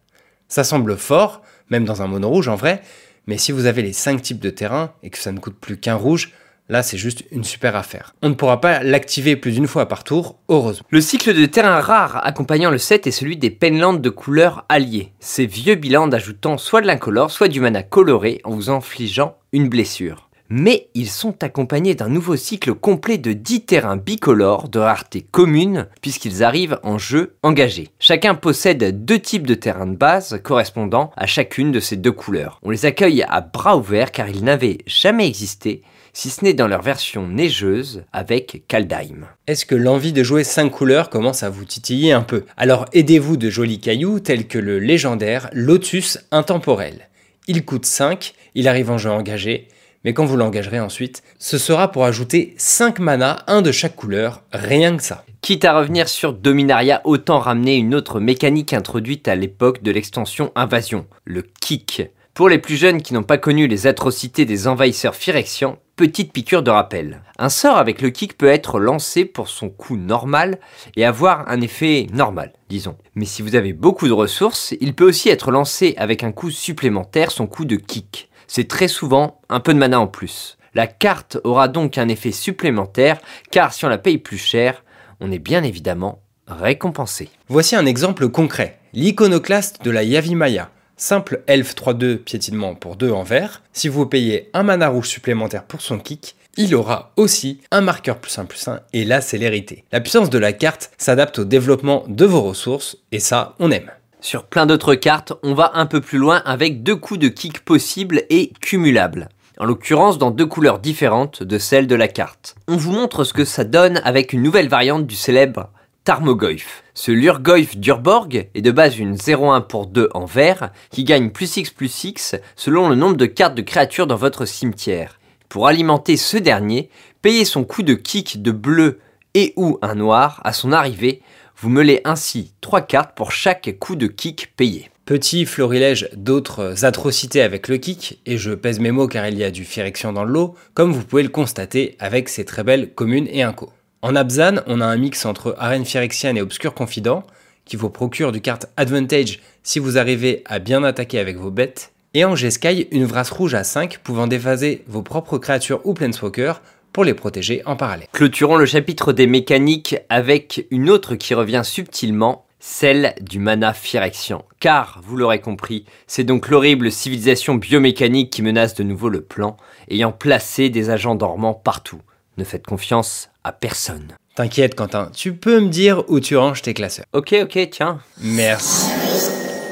Ça 0.49 0.65
semble 0.65 0.97
fort, 0.97 1.43
même 1.71 1.85
dans 1.85 2.03
un 2.03 2.09
mono 2.09 2.29
rouge 2.29 2.49
en 2.49 2.57
vrai, 2.57 2.83
mais 3.27 3.39
si 3.39 3.53
vous 3.53 3.67
avez 3.67 3.83
les 3.83 3.93
5 3.93 4.21
types 4.21 4.41
de 4.41 4.51
terrain 4.51 4.93
et 5.03 5.11
que 5.11 5.19
ça 5.19 5.33
ne 5.33 5.39
coûte 5.39 5.57
plus 5.61 5.79
qu'un 5.79 5.95
rouge, 5.95 6.33
Là, 6.69 6.83
c'est 6.83 6.97
juste 6.97 7.25
une 7.33 7.45
super 7.45 7.77
affaire. 7.77 8.15
On 8.23 8.31
ne 8.31 8.35
pourra 8.35 8.61
pas 8.61 8.83
l'activer 8.83 9.37
plus 9.37 9.53
d'une 9.53 9.67
fois 9.67 9.89
par 9.89 10.05
tour, 10.05 10.39
heureusement. 10.49 10.87
Le 10.89 11.01
cycle 11.03 11.35
de 11.35 11.45
terrain 11.45 11.81
rare 11.81 12.25
accompagnant 12.25 12.71
le 12.71 12.79
set 12.79 13.07
est 13.07 13.11
celui 13.11 13.37
des 13.37 13.51
Penlands 13.51 13.93
de 13.93 14.09
couleur 14.09 14.65
alliée. 14.71 15.13
Ces 15.21 15.45
vieux 15.45 15.75
bilans 15.75 16.11
ajoutant 16.11 16.57
soit 16.57 16.81
de 16.81 16.87
l'incolore, 16.87 17.31
soit 17.31 17.49
du 17.49 17.61
mana 17.61 17.83
coloré 17.83 18.41
en 18.45 18.53
vous 18.53 18.71
infligeant 18.71 19.37
une 19.53 19.69
blessure 19.69 20.31
mais 20.55 20.91
ils 20.93 21.09
sont 21.09 21.43
accompagnés 21.43 21.95
d'un 21.95 22.11
nouveau 22.11 22.37
cycle 22.37 22.75
complet 22.75 23.17
de 23.17 23.33
10 23.33 23.63
terrains 23.63 23.97
bicolores 23.97 24.69
de 24.69 24.81
rareté 24.81 25.23
commune 25.23 25.87
puisqu'ils 26.03 26.45
arrivent 26.45 26.79
en 26.83 26.99
jeu 26.99 27.37
engagé. 27.43 27.89
Chacun 27.99 28.35
possède 28.35 29.07
deux 29.07 29.19
types 29.19 29.47
de 29.47 29.55
terrains 29.55 29.87
de 29.87 29.97
base 29.97 30.39
correspondant 30.45 31.11
à 31.17 31.27
chacune 31.27 31.73
de 31.73 31.81
ces 31.81 31.97
deux 31.97 32.13
couleurs. 32.13 32.61
On 32.63 32.69
les 32.69 32.85
accueille 32.85 33.25
à 33.27 33.41
bras 33.41 33.79
ouverts 33.79 34.13
car 34.13 34.29
ils 34.29 34.45
n'avaient 34.45 34.77
jamais 34.87 35.27
existé 35.27 35.81
si 36.13 36.29
ce 36.29 36.45
n'est 36.45 36.53
dans 36.53 36.69
leur 36.69 36.83
version 36.83 37.27
neigeuse 37.27 38.05
avec 38.13 38.65
Kaldheim. 38.69 39.29
Est-ce 39.47 39.65
que 39.65 39.75
l'envie 39.75 40.13
de 40.13 40.23
jouer 40.23 40.45
5 40.45 40.69
couleurs 40.69 41.09
commence 41.09 41.43
à 41.43 41.49
vous 41.49 41.65
titiller 41.65 42.13
un 42.13 42.21
peu? 42.21 42.45
Alors 42.59 42.85
aidez-vous 42.93 43.39
de 43.39 43.49
jolis 43.49 43.81
cailloux 43.81 44.21
tels 44.21 44.47
que 44.47 44.59
le 44.59 44.79
légendaire 44.79 45.49
Lotus 45.55 46.19
Intemporel. 46.31 47.09
Il 47.49 47.65
coûte 47.65 47.87
5, 47.87 48.35
il 48.55 48.69
arrive 48.69 48.91
en 48.91 48.99
jeu 48.99 49.11
engagé, 49.11 49.69
mais 50.05 50.15
quand 50.15 50.25
vous 50.25 50.37
l'engagerez 50.37 50.81
ensuite, 50.81 51.23
ce 51.39 51.59
sera 51.59 51.93
pour 51.93 52.05
ajouter 52.05 52.55
5 52.57 52.99
mana, 52.99 53.45
un 53.47 53.63
de 53.63 53.73
chaque 53.73 53.97
couleur, 53.97 54.43
rien 54.53 54.97
que 54.97 55.03
ça. 55.03 55.25
Quitte 55.41 55.65
à 55.65 55.79
revenir 55.79 56.09
sur 56.09 56.33
Dominaria, 56.33 57.01
autant 57.05 57.39
ramener 57.39 57.77
une 57.77 57.95
autre 57.95 58.21
mécanique 58.21 58.73
introduite 58.73 59.29
à 59.29 59.35
l'époque 59.35 59.83
de 59.83 59.91
l'extension 59.91 60.53
Invasion, 60.55 61.07
le 61.25 61.43
kick. 61.43 62.03
Pour 62.35 62.49
les 62.49 62.59
plus 62.59 62.77
jeunes 62.77 63.03
qui 63.03 63.13
n'ont 63.13 63.23
pas 63.23 63.39
connu 63.39 63.67
les 63.67 63.87
atrocités 63.87 64.45
des 64.45 64.67
envahisseurs 64.67 65.15
Phyrexians, 65.15 65.79
petite 65.97 66.33
piqûre 66.33 66.63
de 66.63 66.71
rappel. 66.71 67.23
Un 67.39 67.51
sort 67.51 67.77
avec 67.77 68.01
le 68.01 68.11
kick 68.11 68.39
peut 68.39 68.47
être 68.47 68.81
lancé 68.81 69.25
pour 69.25 69.49
son 69.49 69.69
coup 69.69 69.97
normal 69.97 70.59
et 70.97 71.05
avoir 71.05 71.49
un 71.49 71.61
effet 71.61 72.07
normal, 72.13 72.53
disons. 72.71 72.97
Mais 73.15 73.27
si 73.27 73.43
vous 73.43 73.55
avez 73.55 73.73
beaucoup 73.75 74.09
de 74.09 74.13
ressources, 74.13 74.75
il 74.81 74.95
peut 74.95 75.07
aussi 75.07 75.29
être 75.29 75.51
lancé 75.51 75.95
avec 75.99 76.25
un 76.25 76.33
coup 76.33 76.51
supplémentaire, 76.51 77.31
son 77.31 77.47
coup 77.47 77.67
de 77.67 77.77
kick 77.77 78.31
c'est 78.53 78.69
très 78.69 78.89
souvent 78.89 79.41
un 79.49 79.61
peu 79.61 79.73
de 79.73 79.79
mana 79.79 79.99
en 79.99 80.07
plus. 80.07 80.59
La 80.75 80.87
carte 80.87 81.39
aura 81.43 81.69
donc 81.69 81.97
un 81.97 82.09
effet 82.09 82.33
supplémentaire, 82.33 83.19
car 83.51 83.73
si 83.73 83.87
on 83.87 83.89
la 83.89 83.97
paye 83.97 84.19
plus 84.19 84.37
cher, 84.37 84.85
on 85.21 85.33
est 85.33 85.39
bien 85.39 85.63
évidemment 85.63 86.21
récompensé. 86.47 87.31
Voici 87.49 87.77
un 87.77 87.87
exemple 87.87 88.29
concret. 88.29 88.79
L'iconoclaste 88.93 89.83
de 89.83 89.91
la 89.91 90.03
Yavimaya. 90.03 90.69
Simple 90.99 91.43
elfe 91.47 91.75
3-2 91.75 92.19
piétinement 92.19 92.75
pour 92.75 92.97
2 92.97 93.11
en 93.11 93.23
vert. 93.23 93.63
Si 93.73 93.89
vous 93.89 94.05
payez 94.05 94.51
un 94.53 94.65
mana 94.65 94.89
rouge 94.89 95.09
supplémentaire 95.09 95.65
pour 95.65 95.81
son 95.81 95.99
kick, 95.99 96.37
il 96.59 96.75
aura 96.75 97.13
aussi 97.17 97.63
un 97.71 97.81
marqueur 97.81 98.19
plus 98.19 98.39
1 98.39 98.45
plus 98.45 98.69
1 98.69 98.81
et 98.93 99.07
la 99.07 99.23
célérité. 99.23 99.85
La 99.93 100.03
puissance 100.03 100.29
de 100.29 100.39
la 100.39 100.53
carte 100.53 100.91
s'adapte 100.99 101.39
au 101.39 101.47
développement 101.47 102.05
de 102.07 102.27
vos 102.27 102.43
ressources 102.43 102.99
et 103.13 103.19
ça, 103.19 103.55
on 103.61 103.71
aime. 103.71 103.91
Sur 104.23 104.45
plein 104.45 104.67
d'autres 104.67 104.95
cartes, 104.95 105.33
on 105.43 105.53
va 105.53 105.73
un 105.75 105.85
peu 105.85 106.01
plus 106.01 106.17
loin 106.17 106.43
avec 106.45 106.85
deux 106.85 106.95
coups 106.95 107.19
de 107.19 107.27
kick 107.27 107.65
possibles 107.65 108.23
et 108.31 108.53
cumulables. 108.61 109.29
En 109.59 109.65
l'occurrence 109.65 110.17
dans 110.17 110.31
deux 110.31 110.47
couleurs 110.47 110.79
différentes 110.79 111.43
de 111.43 111.59
celles 111.59 111.89
de 111.89 111.97
la 111.97 112.07
carte. 112.07 112.55
On 112.69 112.77
vous 112.77 112.93
montre 112.93 113.25
ce 113.25 113.33
que 113.33 113.45
ça 113.45 113.65
donne 113.65 114.01
avec 114.05 114.33
une 114.33 114.43
nouvelle 114.43 114.69
variante 114.69 115.09
du 115.09 115.17
célèbre 115.17 115.71
Tarmogoyf. 116.05 116.85
Ce 116.95 117.11
Lurgoyf 117.11 117.77
d'Urborg 117.77 118.29
est 118.55 118.63
de 118.63 118.71
base 118.71 118.97
une 118.97 119.17
0-1 119.17 119.67
pour 119.67 119.89
2 119.89 120.09
en 120.15 120.25
vert 120.25 120.71
qui 120.93 121.03
gagne 121.03 121.31
plus 121.31 121.57
X 121.57 121.71
plus 121.71 122.05
X 122.05 122.37
selon 122.55 122.89
le 122.89 122.95
nombre 122.95 123.17
de 123.17 123.27
cartes 123.27 123.57
de 123.57 123.63
créatures 123.63 124.07
dans 124.07 124.15
votre 124.15 124.45
cimetière. 124.45 125.19
Pour 125.49 125.67
alimenter 125.67 126.17
ce 126.17 126.37
dernier, 126.37 126.91
payez 127.23 127.45
son 127.45 127.65
coup 127.65 127.83
de 127.83 127.95
kick 127.95 128.41
de 128.41 128.53
bleu 128.53 129.01
et 129.35 129.53
ou 129.57 129.79
un 129.83 129.97
noir 129.97 130.41
à 130.45 130.53
son 130.53 130.71
arrivée 130.71 131.23
vous 131.63 131.71
meulez 131.71 132.01
ainsi 132.05 132.55
3 132.61 132.81
cartes 132.81 133.15
pour 133.15 133.31
chaque 133.31 133.77
coup 133.79 133.95
de 133.95 134.09
kick 134.09 134.53
payé. 134.57 134.91
Petit 135.05 135.47
florilège 135.47 136.09
d'autres 136.17 136.85
atrocités 136.85 137.41
avec 137.41 137.69
le 137.69 137.77
kick, 137.77 138.19
et 138.27 138.37
je 138.37 138.51
pèse 138.51 138.81
mes 138.81 138.91
mots 138.91 139.07
car 139.07 139.29
il 139.29 139.39
y 139.39 139.45
a 139.45 139.53
du 139.53 139.65
Phyrexian 139.65 140.13
dans 140.13 140.25
le 140.25 140.33
lot, 140.33 140.57
comme 140.75 140.93
vous 140.93 141.05
pouvez 141.05 141.23
le 141.23 141.29
constater 141.29 141.95
avec 142.01 142.29
ces 142.29 142.45
très 142.45 142.65
belles 142.65 142.93
communes 142.93 143.29
et 143.31 143.45
inco. 143.45 143.73
En 144.03 144.17
Abzan, 144.17 144.63
on 144.67 144.81
a 144.81 144.87
un 144.87 144.97
mix 144.97 145.25
entre 145.25 145.55
arène 145.57 145.85
phyrexiane 145.85 146.37
et 146.37 146.43
obscur 146.43 146.75
confident, 146.75 147.23
qui 147.65 147.77
vous 147.77 147.91
procure 147.91 148.33
du 148.33 148.41
carte 148.41 148.67
advantage 148.77 149.39
si 149.63 149.79
vous 149.79 149.99
arrivez 149.99 150.43
à 150.47 150.59
bien 150.59 150.83
attaquer 150.83 151.21
avec 151.21 151.37
vos 151.37 151.53
bêtes, 151.53 151.93
et 152.15 152.25
en 152.25 152.35
G-Sky, 152.35 152.89
une 152.91 153.07
vrasse 153.07 153.31
rouge 153.31 153.55
à 153.55 153.63
5 153.63 154.01
pouvant 154.03 154.27
déphaser 154.27 154.83
vos 154.89 155.03
propres 155.03 155.39
créatures 155.39 155.81
ou 155.85 155.95
planeswalkers 155.95 156.61
pour 156.93 157.05
les 157.05 157.15
protéger 157.15 157.63
en 157.67 157.77
parallèle. 157.77 158.09
Clôturons 158.13 158.57
le 158.57 158.67
chapitre 158.67 159.13
des 159.13 159.27
mécaniques 159.27 159.97
avec 160.09 160.67
une 160.71 160.91
autre 160.91 161.15
qui 161.15 161.35
revient 161.35 161.63
subtilement, 161.65 162.45
celle 162.61 163.15
du 163.21 163.39
mana 163.39 163.73
Phyrexian. 163.73 164.45
Car, 164.61 165.01
vous 165.03 165.17
l'aurez 165.17 165.41
compris, 165.41 165.85
c'est 166.07 166.25
donc 166.25 166.49
l'horrible 166.49 166.93
civilisation 166.93 167.55
biomécanique 167.57 168.31
qui 168.31 168.43
menace 168.43 168.75
de 168.75 168.83
nouveau 168.85 169.09
le 169.09 169.23
plan, 169.23 169.57
ayant 169.91 170.13
placé 170.13 170.69
des 170.69 170.91
agents 170.91 171.15
dormants 171.17 171.55
partout. 171.55 172.01
Ne 172.39 172.45
faites 172.45 172.67
confiance 172.67 173.31
à 173.45 173.53
personne. 173.53 174.17
T'inquiète 174.35 174.75
Quentin, 174.75 175.11
tu 175.15 175.35
peux 175.35 175.61
me 175.61 175.69
dire 175.69 176.05
où 176.09 176.21
tu 176.21 176.37
ranges 176.37 176.63
tes 176.63 176.73
classeurs. 176.73 177.05
Ok, 177.13 177.35
ok, 177.43 177.69
tiens. 177.71 177.99
Merci. 178.21 178.91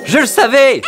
Je 0.05 0.19
le 0.19 0.27
savais 0.27 0.83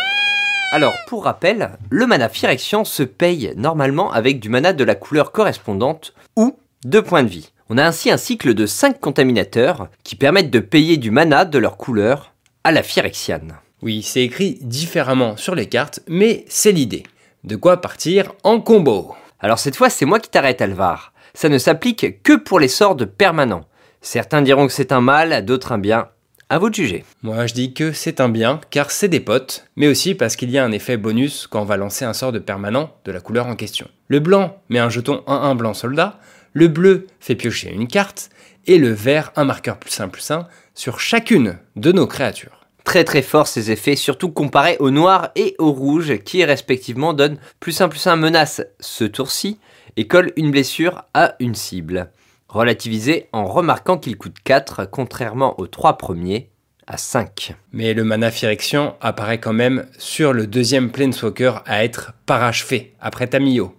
alors, 0.72 0.94
pour 1.06 1.24
rappel, 1.24 1.72
le 1.90 2.06
mana 2.06 2.30
Phyrexian 2.30 2.86
se 2.86 3.02
paye 3.02 3.52
normalement 3.56 4.10
avec 4.10 4.40
du 4.40 4.48
mana 4.48 4.72
de 4.72 4.84
la 4.84 4.94
couleur 4.94 5.30
correspondante 5.30 6.14
ou 6.34 6.56
deux 6.86 7.02
points 7.02 7.24
de 7.24 7.28
vie. 7.28 7.52
On 7.68 7.76
a 7.76 7.84
ainsi 7.84 8.10
un 8.10 8.16
cycle 8.16 8.54
de 8.54 8.64
5 8.64 8.98
contaminateurs 8.98 9.88
qui 10.02 10.16
permettent 10.16 10.50
de 10.50 10.60
payer 10.60 10.96
du 10.96 11.10
mana 11.10 11.44
de 11.44 11.58
leur 11.58 11.76
couleur 11.76 12.32
à 12.64 12.72
la 12.72 12.82
Phyrexiane. 12.82 13.54
Oui, 13.82 14.02
c'est 14.02 14.22
écrit 14.22 14.60
différemment 14.62 15.36
sur 15.36 15.54
les 15.54 15.66
cartes, 15.66 16.00
mais 16.08 16.46
c'est 16.48 16.72
l'idée. 16.72 17.02
De 17.44 17.56
quoi 17.56 17.82
partir 17.82 18.32
en 18.42 18.58
combo? 18.58 19.14
Alors 19.40 19.58
cette 19.58 19.76
fois, 19.76 19.90
c'est 19.90 20.06
moi 20.06 20.20
qui 20.20 20.30
t'arrête, 20.30 20.62
Alvar. 20.62 21.12
Ça 21.34 21.50
ne 21.50 21.58
s'applique 21.58 22.22
que 22.22 22.34
pour 22.34 22.58
les 22.58 22.68
sorts 22.68 22.96
de 22.96 23.04
permanents. 23.04 23.66
Certains 24.00 24.40
diront 24.40 24.68
que 24.68 24.72
c'est 24.72 24.92
un 24.92 25.02
mal, 25.02 25.44
d'autres 25.44 25.72
un 25.72 25.78
bien. 25.78 26.08
À 26.52 26.58
vous 26.58 26.68
de 26.68 26.74
juger. 26.74 27.02
Moi, 27.22 27.46
je 27.46 27.54
dis 27.54 27.72
que 27.72 27.92
c'est 27.92 28.20
un 28.20 28.28
bien, 28.28 28.60
car 28.68 28.90
c'est 28.90 29.08
des 29.08 29.20
potes, 29.20 29.64
mais 29.74 29.88
aussi 29.88 30.14
parce 30.14 30.36
qu'il 30.36 30.50
y 30.50 30.58
a 30.58 30.64
un 30.66 30.70
effet 30.70 30.98
bonus 30.98 31.46
quand 31.46 31.62
on 31.62 31.64
va 31.64 31.78
lancer 31.78 32.04
un 32.04 32.12
sort 32.12 32.30
de 32.30 32.38
permanent 32.38 32.94
de 33.06 33.10
la 33.10 33.20
couleur 33.20 33.46
en 33.46 33.56
question. 33.56 33.88
Le 34.08 34.20
blanc 34.20 34.60
met 34.68 34.78
un 34.78 34.90
jeton 34.90 35.24
1-1 35.26 35.56
blanc 35.56 35.72
soldat, 35.72 36.20
le 36.52 36.68
bleu 36.68 37.06
fait 37.20 37.36
piocher 37.36 37.72
une 37.72 37.88
carte, 37.88 38.28
et 38.66 38.76
le 38.76 38.90
vert 38.90 39.32
un 39.34 39.44
marqueur 39.44 39.78
plus 39.78 39.98
1 39.98 40.08
plus 40.08 40.30
1 40.30 40.46
sur 40.74 41.00
chacune 41.00 41.56
de 41.76 41.90
nos 41.90 42.06
créatures. 42.06 42.66
Très 42.84 43.04
très 43.04 43.22
fort 43.22 43.46
ces 43.46 43.70
effets, 43.70 43.96
surtout 43.96 44.28
comparés 44.28 44.76
au 44.78 44.90
noir 44.90 45.30
et 45.36 45.54
au 45.58 45.72
rouge, 45.72 46.18
qui 46.18 46.44
respectivement 46.44 47.14
donnent 47.14 47.38
plus 47.60 47.80
1 47.80 47.88
plus 47.88 48.06
1 48.06 48.16
menace 48.16 48.60
ce 48.78 49.04
tour-ci, 49.04 49.58
et 49.96 50.06
collent 50.06 50.34
une 50.36 50.50
blessure 50.50 51.04
à 51.14 51.34
une 51.40 51.54
cible 51.54 52.10
relativisé 52.52 53.28
en 53.32 53.46
remarquant 53.46 53.96
qu'il 53.96 54.18
coûte 54.18 54.36
4, 54.44 54.84
contrairement 54.84 55.58
aux 55.58 55.66
3 55.66 55.96
premiers, 55.96 56.50
à 56.86 56.98
5. 56.98 57.54
Mais 57.72 57.94
le 57.94 58.04
mana 58.04 58.30
Phyrexian 58.30 58.96
apparaît 59.00 59.40
quand 59.40 59.54
même 59.54 59.86
sur 59.98 60.32
le 60.34 60.46
deuxième 60.46 60.90
Planeswalker 60.90 61.54
à 61.64 61.82
être 61.82 62.12
parachevé, 62.26 62.94
après 63.00 63.26
Tamio. 63.26 63.74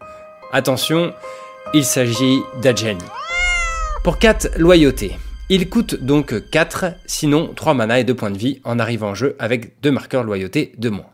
Attention, 0.52 1.14
il 1.76 1.86
s'agit 1.86 2.40
d'Adjani. 2.62 3.06
Pour 4.04 4.18
4 4.18 4.58
loyauté, 4.58 5.18
il 5.50 5.70
coûte 5.70 5.96
donc 5.96 6.50
4, 6.50 6.96
sinon 7.06 7.54
3 7.56 7.76
mana 7.76 8.00
et 8.00 8.04
2 8.04 8.16
points 8.16 8.32
de 8.32 8.38
vie 8.38 8.60
en 8.64 8.80
arrivant 8.80 9.10
en 9.10 9.16
jeu 9.16 9.36
avec 9.38 9.80
2 9.82 9.92
marqueurs 9.92 10.24
loyauté 10.24 10.74
de 10.80 10.90
moins. 10.90 11.06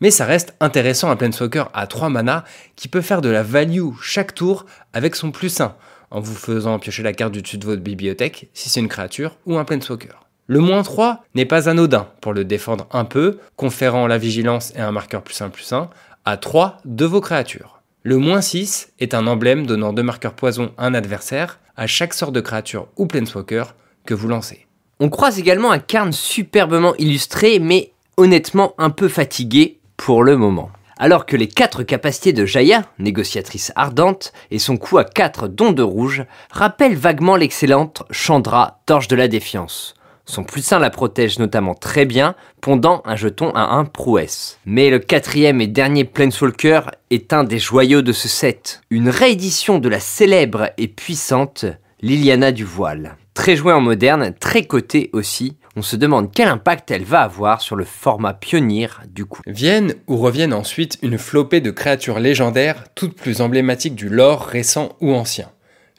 Mais 0.00 0.10
ça 0.10 0.24
reste 0.24 0.54
intéressant 0.60 1.10
un 1.10 1.16
Planeswalker 1.16 1.64
à 1.74 1.86
3 1.86 2.10
mana 2.10 2.44
qui 2.76 2.86
peut 2.86 3.00
faire 3.00 3.22
de 3.22 3.28
la 3.28 3.42
value 3.42 3.88
chaque 4.00 4.34
tour 4.34 4.66
avec 4.92 5.16
son 5.16 5.32
plus 5.32 5.60
1, 5.60 5.74
en 6.16 6.20
vous 6.20 6.34
faisant 6.34 6.78
piocher 6.78 7.02
la 7.02 7.12
carte 7.12 7.32
du 7.32 7.42
dessus 7.42 7.58
de 7.58 7.66
votre 7.66 7.82
bibliothèque 7.82 8.48
si 8.54 8.70
c'est 8.70 8.80
une 8.80 8.88
créature 8.88 9.36
ou 9.44 9.58
un 9.58 9.64
Planeswalker. 9.64 10.18
Le 10.46 10.60
moins 10.60 10.82
3 10.82 11.22
n'est 11.34 11.44
pas 11.44 11.68
anodin 11.68 12.08
pour 12.22 12.32
le 12.32 12.46
défendre 12.46 12.86
un 12.90 13.04
peu, 13.04 13.38
conférant 13.56 14.06
la 14.06 14.16
vigilance 14.16 14.72
et 14.76 14.80
un 14.80 14.92
marqueur 14.92 15.20
plus 15.20 15.38
1 15.42 15.50
plus 15.50 15.70
1 15.74 15.90
à 16.24 16.36
3 16.38 16.78
de 16.86 17.04
vos 17.04 17.20
créatures. 17.20 17.82
Le 18.02 18.16
moins 18.16 18.40
6 18.40 18.94
est 18.98 19.12
un 19.12 19.26
emblème 19.26 19.66
donnant 19.66 19.92
deux 19.92 20.02
marqueurs 20.02 20.32
poison 20.32 20.72
à 20.78 20.86
un 20.86 20.94
adversaire 20.94 21.58
à 21.76 21.86
chaque 21.86 22.14
sorte 22.14 22.32
de 22.32 22.40
créature 22.40 22.88
ou 22.96 23.06
Planeswalker 23.06 23.64
que 24.06 24.14
vous 24.14 24.28
lancez. 24.28 24.66
On 25.00 25.10
croise 25.10 25.38
également 25.38 25.70
un 25.70 25.78
carne 25.78 26.14
superbement 26.14 26.94
illustré 26.96 27.58
mais 27.58 27.92
honnêtement 28.16 28.72
un 28.78 28.88
peu 28.88 29.08
fatigué 29.08 29.80
pour 29.98 30.24
le 30.24 30.38
moment 30.38 30.70
alors 30.96 31.26
que 31.26 31.36
les 31.36 31.48
quatre 31.48 31.82
capacités 31.82 32.32
de 32.32 32.46
Jaya, 32.46 32.84
négociatrice 32.98 33.72
ardente, 33.76 34.32
et 34.50 34.58
son 34.58 34.76
coup 34.76 34.98
à 34.98 35.04
4 35.04 35.48
dons 35.48 35.72
de 35.72 35.82
rouge, 35.82 36.24
rappellent 36.50 36.96
vaguement 36.96 37.36
l'excellente 37.36 38.02
Chandra, 38.10 38.80
torche 38.86 39.08
de 39.08 39.16
la 39.16 39.28
défiance. 39.28 39.94
Son 40.28 40.42
plus 40.42 40.72
1 40.72 40.80
la 40.80 40.90
protège 40.90 41.38
notamment 41.38 41.74
très 41.74 42.04
bien, 42.04 42.34
pondant 42.60 43.00
un 43.04 43.14
jeton 43.14 43.50
à 43.50 43.76
1 43.76 43.84
prouesse. 43.84 44.58
Mais 44.66 44.90
le 44.90 44.98
quatrième 44.98 45.60
et 45.60 45.68
dernier 45.68 46.04
Planeswalker 46.04 46.80
est 47.10 47.32
un 47.32 47.44
des 47.44 47.60
joyaux 47.60 48.02
de 48.02 48.12
ce 48.12 48.26
set, 48.26 48.80
une 48.90 49.08
réédition 49.08 49.78
de 49.78 49.88
la 49.88 50.00
célèbre 50.00 50.70
et 50.78 50.88
puissante 50.88 51.64
Liliana 52.02 52.50
du 52.50 52.64
Voile. 52.64 53.16
Très 53.34 53.54
jouée 53.54 53.72
en 53.72 53.80
moderne, 53.80 54.34
très 54.38 54.64
cotée 54.64 55.10
aussi, 55.12 55.56
on 55.76 55.82
se 55.82 55.96
demande 55.96 56.32
quel 56.32 56.48
impact 56.48 56.90
elle 56.90 57.04
va 57.04 57.20
avoir 57.20 57.60
sur 57.60 57.76
le 57.76 57.84
format 57.84 58.32
pionnier 58.32 58.88
du 59.08 59.26
coup. 59.26 59.42
Viennent 59.46 59.94
ou 60.08 60.16
reviennent 60.16 60.54
ensuite 60.54 60.98
une 61.02 61.18
flopée 61.18 61.60
de 61.60 61.70
créatures 61.70 62.18
légendaires, 62.18 62.84
toutes 62.94 63.14
plus 63.14 63.42
emblématiques 63.42 63.94
du 63.94 64.08
lore 64.08 64.42
récent 64.46 64.96
ou 65.00 65.12
ancien. 65.12 65.50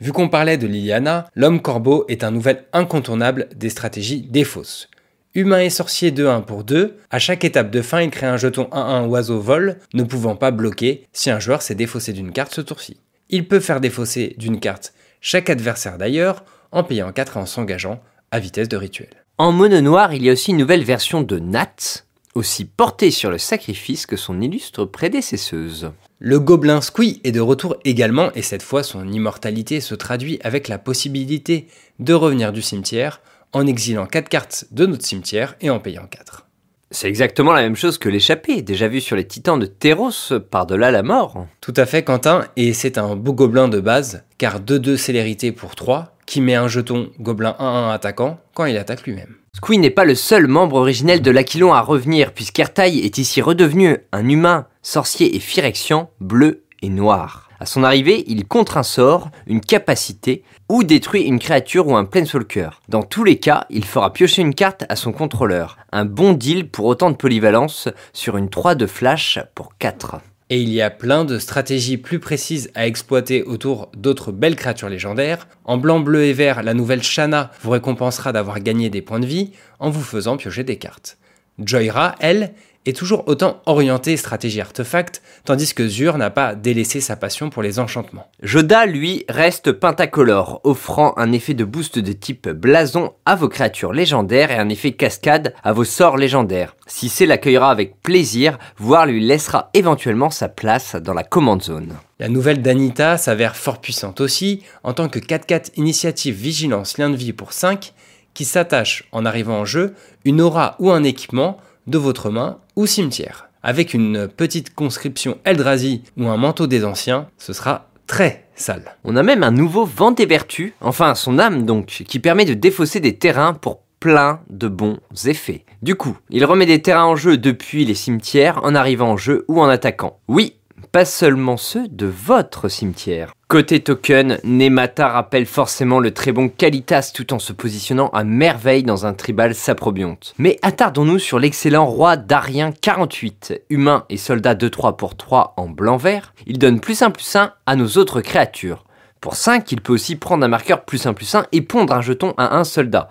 Vu 0.01 0.11
qu'on 0.11 0.29
parlait 0.29 0.57
de 0.57 0.67
Liliana, 0.67 1.27
l'homme 1.35 1.61
corbeau 1.61 2.05
est 2.07 2.23
un 2.23 2.31
nouvel 2.31 2.65
incontournable 2.73 3.47
des 3.55 3.69
stratégies 3.69 4.21
des 4.21 4.43
fausses. 4.43 4.89
Humain 5.35 5.59
et 5.59 5.69
sorcier 5.69 6.11
2-1 6.11 6.43
pour 6.43 6.63
2, 6.63 6.97
à 7.11 7.19
chaque 7.19 7.43
étape 7.43 7.69
de 7.69 7.81
fin 7.83 8.01
il 8.01 8.09
crée 8.09 8.25
un 8.25 8.37
jeton 8.37 8.69
1-1 8.71 9.05
oiseau 9.05 9.39
vol, 9.39 9.77
ne 9.93 10.03
pouvant 10.03 10.35
pas 10.35 10.49
bloquer 10.49 11.05
si 11.13 11.29
un 11.29 11.39
joueur 11.39 11.61
s'est 11.61 11.75
défaussé 11.75 12.13
d'une 12.13 12.31
carte 12.31 12.53
ce 12.53 12.61
tour-ci. 12.61 12.97
Il 13.29 13.47
peut 13.47 13.59
faire 13.59 13.79
défausser 13.79 14.33
d'une 14.39 14.59
carte 14.59 14.93
chaque 15.21 15.49
adversaire 15.49 15.97
d'ailleurs, 15.97 16.43
en 16.71 16.83
payant 16.83 17.11
4 17.11 17.37
et 17.37 17.39
en 17.39 17.45
s'engageant 17.45 18.01
à 18.31 18.39
vitesse 18.39 18.69
de 18.69 18.77
rituel. 18.77 19.26
En 19.39 19.51
mono 19.51 19.79
noir, 19.81 20.15
il 20.15 20.23
y 20.23 20.31
a 20.31 20.33
aussi 20.33 20.49
une 20.49 20.57
nouvelle 20.57 20.83
version 20.83 21.21
de 21.21 21.37
Nat, 21.37 22.05
aussi 22.33 22.65
portée 22.65 23.11
sur 23.11 23.29
le 23.29 23.37
sacrifice 23.37 24.07
que 24.07 24.17
son 24.17 24.41
illustre 24.41 24.83
prédécesseuse. 24.85 25.91
Le 26.17 26.39
gobelin 26.39 26.81
Squee 26.81 27.21
est 27.23 27.31
de 27.31 27.39
retour 27.39 27.75
également 27.85 28.31
et 28.33 28.41
cette 28.41 28.63
fois 28.63 28.81
son 28.81 29.07
immortalité 29.07 29.79
se 29.79 29.93
traduit 29.93 30.39
avec 30.43 30.67
la 30.67 30.79
possibilité 30.79 31.67
de 31.99 32.15
revenir 32.15 32.51
du 32.51 32.63
cimetière 32.63 33.21
en 33.53 33.67
exilant 33.67 34.07
4 34.07 34.27
cartes 34.27 34.65
de 34.71 34.87
notre 34.87 35.05
cimetière 35.05 35.55
et 35.61 35.69
en 35.69 35.79
payant 35.79 36.07
4. 36.07 36.47
C'est 36.89 37.07
exactement 37.07 37.53
la 37.53 37.61
même 37.61 37.75
chose 37.75 37.99
que 37.99 38.09
l'échappée, 38.09 38.63
déjà 38.63 38.87
vu 38.87 39.01
sur 39.01 39.15
les 39.15 39.27
titans 39.27 39.59
de 39.59 39.67
Terros 39.67 40.39
par-delà 40.49 40.89
la 40.89 41.03
mort. 41.03 41.45
Tout 41.61 41.75
à 41.77 41.85
fait 41.85 42.01
Quentin, 42.01 42.47
et 42.55 42.73
c'est 42.73 42.97
un 42.97 43.15
beau 43.15 43.33
gobelin 43.33 43.67
de 43.67 43.81
base, 43.81 44.23
car 44.39 44.61
2-2 44.61 44.97
célérité 44.97 45.51
pour 45.51 45.75
3, 45.75 46.16
qui 46.27 46.41
met 46.41 46.53
un 46.53 46.67
jeton 46.67 47.09
gobelin 47.19 47.55
1-1 47.59 47.91
attaquant 47.91 48.39
quand 48.53 48.65
il 48.65 48.77
attaque 48.77 49.07
lui-même. 49.07 49.35
Squee 49.55 49.79
n'est 49.79 49.89
pas 49.89 50.05
le 50.05 50.13
seul 50.13 50.45
membre 50.45 50.75
originel 50.75 51.23
de 51.23 51.31
l'Aquilon 51.31 51.73
à 51.73 51.81
revenir, 51.81 52.31
puisqu'Ertaï 52.33 52.99
est 52.99 53.17
ici 53.17 53.41
redevenu 53.41 53.97
un 54.11 54.29
humain, 54.29 54.67
sorcier 54.83 55.35
et 55.35 55.39
phyrexian, 55.39 56.11
bleu 56.19 56.65
et 56.83 56.89
noir. 56.89 57.49
À 57.59 57.65
son 57.65 57.83
arrivée, 57.83 58.23
il 58.27 58.45
contre 58.45 58.77
un 58.77 58.83
sort, 58.83 59.31
une 59.47 59.61
capacité, 59.61 60.43
ou 60.69 60.83
détruit 60.83 61.23
une 61.23 61.39
créature 61.39 61.87
ou 61.87 61.95
un 61.95 62.05
planeswalker. 62.05 62.69
Dans 62.87 63.01
tous 63.01 63.23
les 63.23 63.39
cas, 63.39 63.65
il 63.71 63.83
fera 63.83 64.13
piocher 64.13 64.43
une 64.43 64.53
carte 64.53 64.85
à 64.89 64.95
son 64.95 65.11
contrôleur. 65.11 65.77
Un 65.91 66.05
bon 66.05 66.33
deal 66.33 66.69
pour 66.69 66.85
autant 66.85 67.09
de 67.09 67.15
polyvalence 67.15 67.89
sur 68.13 68.37
une 68.37 68.49
3 68.49 68.75
de 68.75 68.85
flash 68.85 69.39
pour 69.55 69.75
4. 69.79 70.17
Et 70.49 70.61
il 70.61 70.69
y 70.69 70.81
a 70.81 70.89
plein 70.89 71.25
de 71.25 71.39
stratégies 71.39 71.97
plus 71.97 72.19
précises 72.19 72.71
à 72.73 72.87
exploiter 72.87 73.43
autour 73.43 73.91
d'autres 73.97 74.31
belles 74.31 74.55
créatures 74.55 74.87
légendaires. 74.87 75.47
En 75.65 75.77
blanc, 75.77 75.99
bleu 75.99 76.23
et 76.23 76.31
vert, 76.31 76.63
la 76.63 76.73
nouvelle 76.73 77.03
Shana 77.03 77.51
vous 77.61 77.71
récompensera 77.71 78.31
d'avoir 78.31 78.61
gagné 78.61 78.89
des 78.89 79.01
points 79.01 79.19
de 79.19 79.25
vie 79.25 79.51
en 79.79 79.89
vous 79.89 80.01
faisant 80.01 80.37
piocher 80.37 80.63
des 80.63 80.77
cartes. 80.77 81.17
Joyra, 81.59 82.15
elle, 82.19 82.53
est 82.87 82.93
toujours 82.93 83.27
autant 83.27 83.61
orientée 83.65 84.17
stratégie 84.17 84.61
artefact, 84.61 85.21
tandis 85.45 85.73
que 85.73 85.87
Zur 85.87 86.17
n'a 86.17 86.29
pas 86.29 86.55
délaissé 86.55 87.01
sa 87.01 87.15
passion 87.15 87.49
pour 87.49 87.61
les 87.61 87.79
enchantements. 87.79 88.29
Joda, 88.41 88.85
lui, 88.85 89.25
reste 89.29 89.71
pentacolore, 89.71 90.61
offrant 90.63 91.13
un 91.17 91.31
effet 91.31 91.53
de 91.53 91.65
boost 91.65 91.99
de 91.99 92.13
type 92.13 92.49
blason 92.49 93.13
à 93.25 93.35
vos 93.35 93.49
créatures 93.49 93.93
légendaires 93.93 94.51
et 94.51 94.57
un 94.57 94.69
effet 94.69 94.93
cascade 94.93 95.53
à 95.63 95.73
vos 95.73 95.83
sorts 95.83 96.17
légendaires. 96.17 96.75
Si 96.87 97.09
c'est 97.09 97.25
l'accueillera 97.25 97.71
avec 97.71 98.01
plaisir, 98.01 98.57
voire 98.77 99.05
lui 99.05 99.25
laissera 99.25 99.69
éventuellement 99.73 100.29
sa 100.29 100.47
place 100.47 100.95
dans 100.95 101.13
la 101.13 101.23
command 101.23 101.61
zone. 101.61 101.93
La 102.19 102.29
nouvelle 102.29 102.61
d'Anita 102.61 103.17
s'avère 103.17 103.55
fort 103.55 103.79
puissante 103.79 104.21
aussi, 104.21 104.63
en 104.83 104.93
tant 104.93 105.09
que 105.09 105.19
4-4 105.19 105.71
initiative 105.75 106.35
vigilance 106.35 106.97
lien 106.97 107.09
de 107.09 107.15
vie 107.15 107.33
pour 107.33 107.53
5, 107.53 107.93
qui 108.33 108.45
s'attache 108.45 109.03
en 109.11 109.25
arrivant 109.25 109.59
en 109.59 109.65
jeu 109.65 109.93
une 110.23 110.41
aura 110.41 110.75
ou 110.79 110.91
un 110.91 111.03
équipement 111.03 111.57
de 111.87 111.97
votre 111.97 112.29
main 112.29 112.59
ou 112.77 112.85
cimetière. 112.85 113.49
Avec 113.63 113.93
une 113.93 114.29
petite 114.29 114.73
conscription 114.73 115.39
Eldrazi 115.43 116.03
ou 116.15 116.27
un 116.27 116.37
manteau 116.37 116.67
des 116.67 116.85
anciens, 116.85 117.27
ce 117.37 117.51
sera 117.51 117.89
très 118.05 118.45
sale. 118.55 118.95
On 119.03 119.17
a 119.17 119.23
même 119.23 119.43
un 119.43 119.51
nouveau 119.51 119.83
vent 119.83 120.11
des 120.11 120.25
vertus, 120.25 120.71
enfin 120.79 121.15
son 121.15 121.39
âme 121.39 121.65
donc, 121.65 122.03
qui 122.07 122.19
permet 122.19 122.45
de 122.45 122.53
défausser 122.53 123.01
des 123.01 123.17
terrains 123.17 123.53
pour 123.53 123.81
plein 123.99 124.41
de 124.49 124.67
bons 124.67 124.99
effets. 125.25 125.65
Du 125.81 125.95
coup, 125.95 126.17
il 126.29 126.45
remet 126.45 126.65
des 126.65 126.81
terrains 126.81 127.05
en 127.05 127.15
jeu 127.15 127.37
depuis 127.37 127.83
les 127.83 127.95
cimetières 127.95 128.63
en 128.63 128.75
arrivant 128.75 129.11
en 129.11 129.17
jeu 129.17 129.43
ou 129.47 129.59
en 129.59 129.67
attaquant. 129.67 130.19
Oui, 130.27 130.56
pas 130.91 131.05
seulement 131.05 131.57
ceux 131.57 131.87
de 131.87 132.05
votre 132.05 132.69
cimetière. 132.69 133.33
Côté 133.47 133.79
token, 133.79 134.39
Nemata 134.43 135.07
rappelle 135.07 135.45
forcément 135.45 135.99
le 135.99 136.11
très 136.11 136.31
bon 136.31 136.49
Kalitas 136.49 137.11
tout 137.13 137.33
en 137.33 137.39
se 137.39 137.53
positionnant 137.53 138.09
à 138.09 138.23
merveille 138.23 138.83
dans 138.83 139.05
un 139.05 139.13
tribal 139.13 139.55
saprobionte. 139.55 140.33
Mais 140.37 140.59
attardons-nous 140.61 141.19
sur 141.19 141.39
l'excellent 141.39 141.85
roi 141.85 142.17
Darien 142.17 142.71
48, 142.71 143.61
humain 143.69 144.05
et 144.09 144.17
soldat 144.17 144.55
2-3 144.55 144.97
pour 144.97 145.15
3 145.15 145.53
en 145.57 145.69
blanc-vert. 145.69 146.33
Il 146.45 146.59
donne 146.59 146.79
plus 146.79 147.01
1 147.01 147.11
plus 147.11 147.35
1 147.35 147.53
à 147.65 147.75
nos 147.75 147.87
autres 147.97 148.21
créatures. 148.21 148.83
Pour 149.21 149.35
5, 149.35 149.71
il 149.71 149.81
peut 149.81 149.93
aussi 149.93 150.15
prendre 150.15 150.45
un 150.45 150.49
marqueur 150.49 150.83
plus 150.83 151.05
1 151.05 151.13
plus 151.13 151.33
1 151.33 151.45
et 151.51 151.61
pondre 151.61 151.93
un 151.93 152.01
jeton 152.01 152.33
à 152.37 152.57
un 152.57 152.63
soldat 152.63 153.09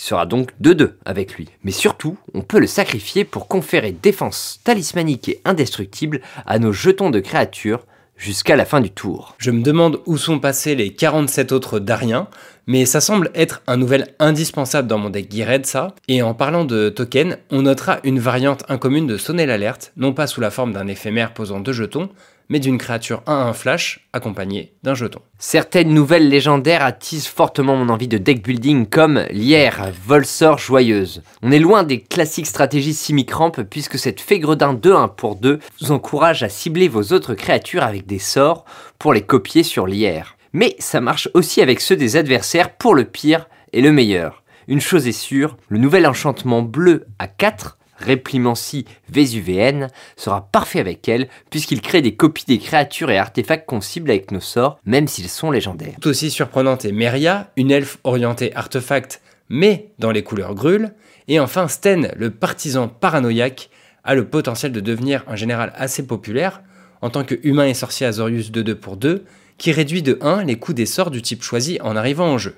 sera 0.00 0.26
donc 0.26 0.52
2-2 0.62 0.92
avec 1.04 1.34
lui. 1.34 1.48
Mais 1.64 1.70
surtout, 1.70 2.16
on 2.34 2.42
peut 2.42 2.60
le 2.60 2.66
sacrifier 2.66 3.24
pour 3.24 3.48
conférer 3.48 3.92
défense 3.92 4.60
talismanique 4.64 5.28
et 5.28 5.40
indestructible 5.44 6.20
à 6.46 6.58
nos 6.58 6.72
jetons 6.72 7.10
de 7.10 7.20
créatures 7.20 7.84
jusqu'à 8.18 8.56
la 8.56 8.64
fin 8.64 8.80
du 8.80 8.90
tour. 8.90 9.34
Je 9.38 9.50
me 9.50 9.62
demande 9.62 10.00
où 10.06 10.18
sont 10.18 10.40
passés 10.40 10.74
les 10.74 10.92
47 10.92 11.52
autres 11.52 11.78
Dariens, 11.78 12.28
mais 12.66 12.84
ça 12.84 13.00
semble 13.00 13.30
être 13.34 13.62
un 13.66 13.76
nouvel 13.76 14.08
indispensable 14.18 14.88
dans 14.88 14.98
mon 14.98 15.08
deck 15.08 15.32
Geared 15.32 15.64
ça. 15.64 15.94
Et 16.08 16.20
en 16.20 16.34
parlant 16.34 16.64
de 16.64 16.90
token, 16.90 17.38
on 17.50 17.62
notera 17.62 18.00
une 18.04 18.18
variante 18.18 18.64
incommune 18.68 19.06
de 19.06 19.16
sonner 19.16 19.46
l'alerte, 19.46 19.92
non 19.96 20.12
pas 20.12 20.26
sous 20.26 20.40
la 20.40 20.50
forme 20.50 20.72
d'un 20.72 20.88
éphémère 20.88 21.32
posant 21.32 21.60
deux 21.60 21.72
jetons, 21.72 22.10
mais 22.48 22.60
d'une 22.60 22.78
créature 22.78 23.22
1-1 23.26 23.52
flash 23.52 24.08
accompagnée 24.12 24.72
d'un 24.82 24.94
jeton. 24.94 25.20
Certaines 25.38 25.92
nouvelles 25.92 26.28
légendaires 26.28 26.84
attisent 26.84 27.26
fortement 27.26 27.76
mon 27.76 27.88
envie 27.88 28.08
de 28.08 28.18
deck 28.18 28.42
building 28.42 28.86
comme 28.86 29.24
l'IR, 29.30 29.90
Volsor 30.06 30.58
Joyeuse. 30.58 31.22
On 31.42 31.52
est 31.52 31.58
loin 31.58 31.82
des 31.82 32.00
classiques 32.00 32.46
stratégies 32.46 32.94
simicramp 32.94 33.52
puisque 33.68 33.98
cette 33.98 34.20
fée 34.20 34.38
gredin 34.38 34.74
2-1 34.74 35.14
pour 35.14 35.36
2 35.36 35.58
vous 35.80 35.92
encourage 35.92 36.42
à 36.42 36.48
cibler 36.48 36.88
vos 36.88 37.12
autres 37.12 37.34
créatures 37.34 37.84
avec 37.84 38.06
des 38.06 38.18
sorts 38.18 38.64
pour 38.98 39.12
les 39.12 39.22
copier 39.22 39.62
sur 39.62 39.86
l'IR. 39.86 40.36
Mais 40.52 40.74
ça 40.78 41.00
marche 41.00 41.28
aussi 41.34 41.60
avec 41.60 41.80
ceux 41.80 41.96
des 41.96 42.16
adversaires 42.16 42.74
pour 42.74 42.94
le 42.94 43.04
pire 43.04 43.48
et 43.72 43.82
le 43.82 43.92
meilleur. 43.92 44.42
Une 44.66 44.80
chose 44.80 45.06
est 45.06 45.12
sûre, 45.12 45.56
le 45.68 45.78
nouvel 45.78 46.06
enchantement 46.06 46.62
bleu 46.62 47.06
à 47.18 47.26
4 47.26 47.77
Réplimancy 47.98 48.84
Vésuvéenne 49.10 49.88
sera 50.16 50.48
parfait 50.50 50.80
avec 50.80 51.08
elle, 51.08 51.28
puisqu'il 51.50 51.80
crée 51.80 52.02
des 52.02 52.14
copies 52.14 52.44
des 52.46 52.58
créatures 52.58 53.10
et 53.10 53.18
artefacts 53.18 53.68
qu'on 53.68 53.80
cible 53.80 54.10
avec 54.10 54.30
nos 54.30 54.40
sorts, 54.40 54.78
même 54.86 55.08
s'ils 55.08 55.28
sont 55.28 55.50
légendaires. 55.50 55.96
Tout 56.00 56.08
aussi 56.08 56.30
surprenante 56.30 56.84
est 56.84 56.92
Meria, 56.92 57.50
une 57.56 57.70
elfe 57.70 57.98
orientée 58.04 58.54
artefact, 58.54 59.20
mais 59.48 59.90
dans 59.98 60.10
les 60.10 60.22
couleurs 60.22 60.54
grûles. 60.54 60.92
Et 61.26 61.40
enfin 61.40 61.68
Sten, 61.68 62.12
le 62.16 62.30
partisan 62.30 62.88
paranoïaque, 62.88 63.70
a 64.04 64.14
le 64.14 64.26
potentiel 64.26 64.72
de 64.72 64.80
devenir 64.80 65.24
un 65.28 65.36
général 65.36 65.72
assez 65.76 66.06
populaire, 66.06 66.62
en 67.02 67.10
tant 67.10 67.24
que 67.24 67.34
humain 67.42 67.66
et 67.66 67.74
sorcier 67.74 68.06
Azorius 68.06 68.50
2-2 68.50 68.74
pour 68.74 68.96
2, 68.96 69.24
qui 69.58 69.72
réduit 69.72 70.02
de 70.02 70.18
1 70.22 70.44
les 70.44 70.56
coûts 70.56 70.72
des 70.72 70.86
sorts 70.86 71.10
du 71.10 71.20
type 71.20 71.42
choisi 71.42 71.78
en 71.82 71.96
arrivant 71.96 72.26
en 72.26 72.38
jeu. 72.38 72.54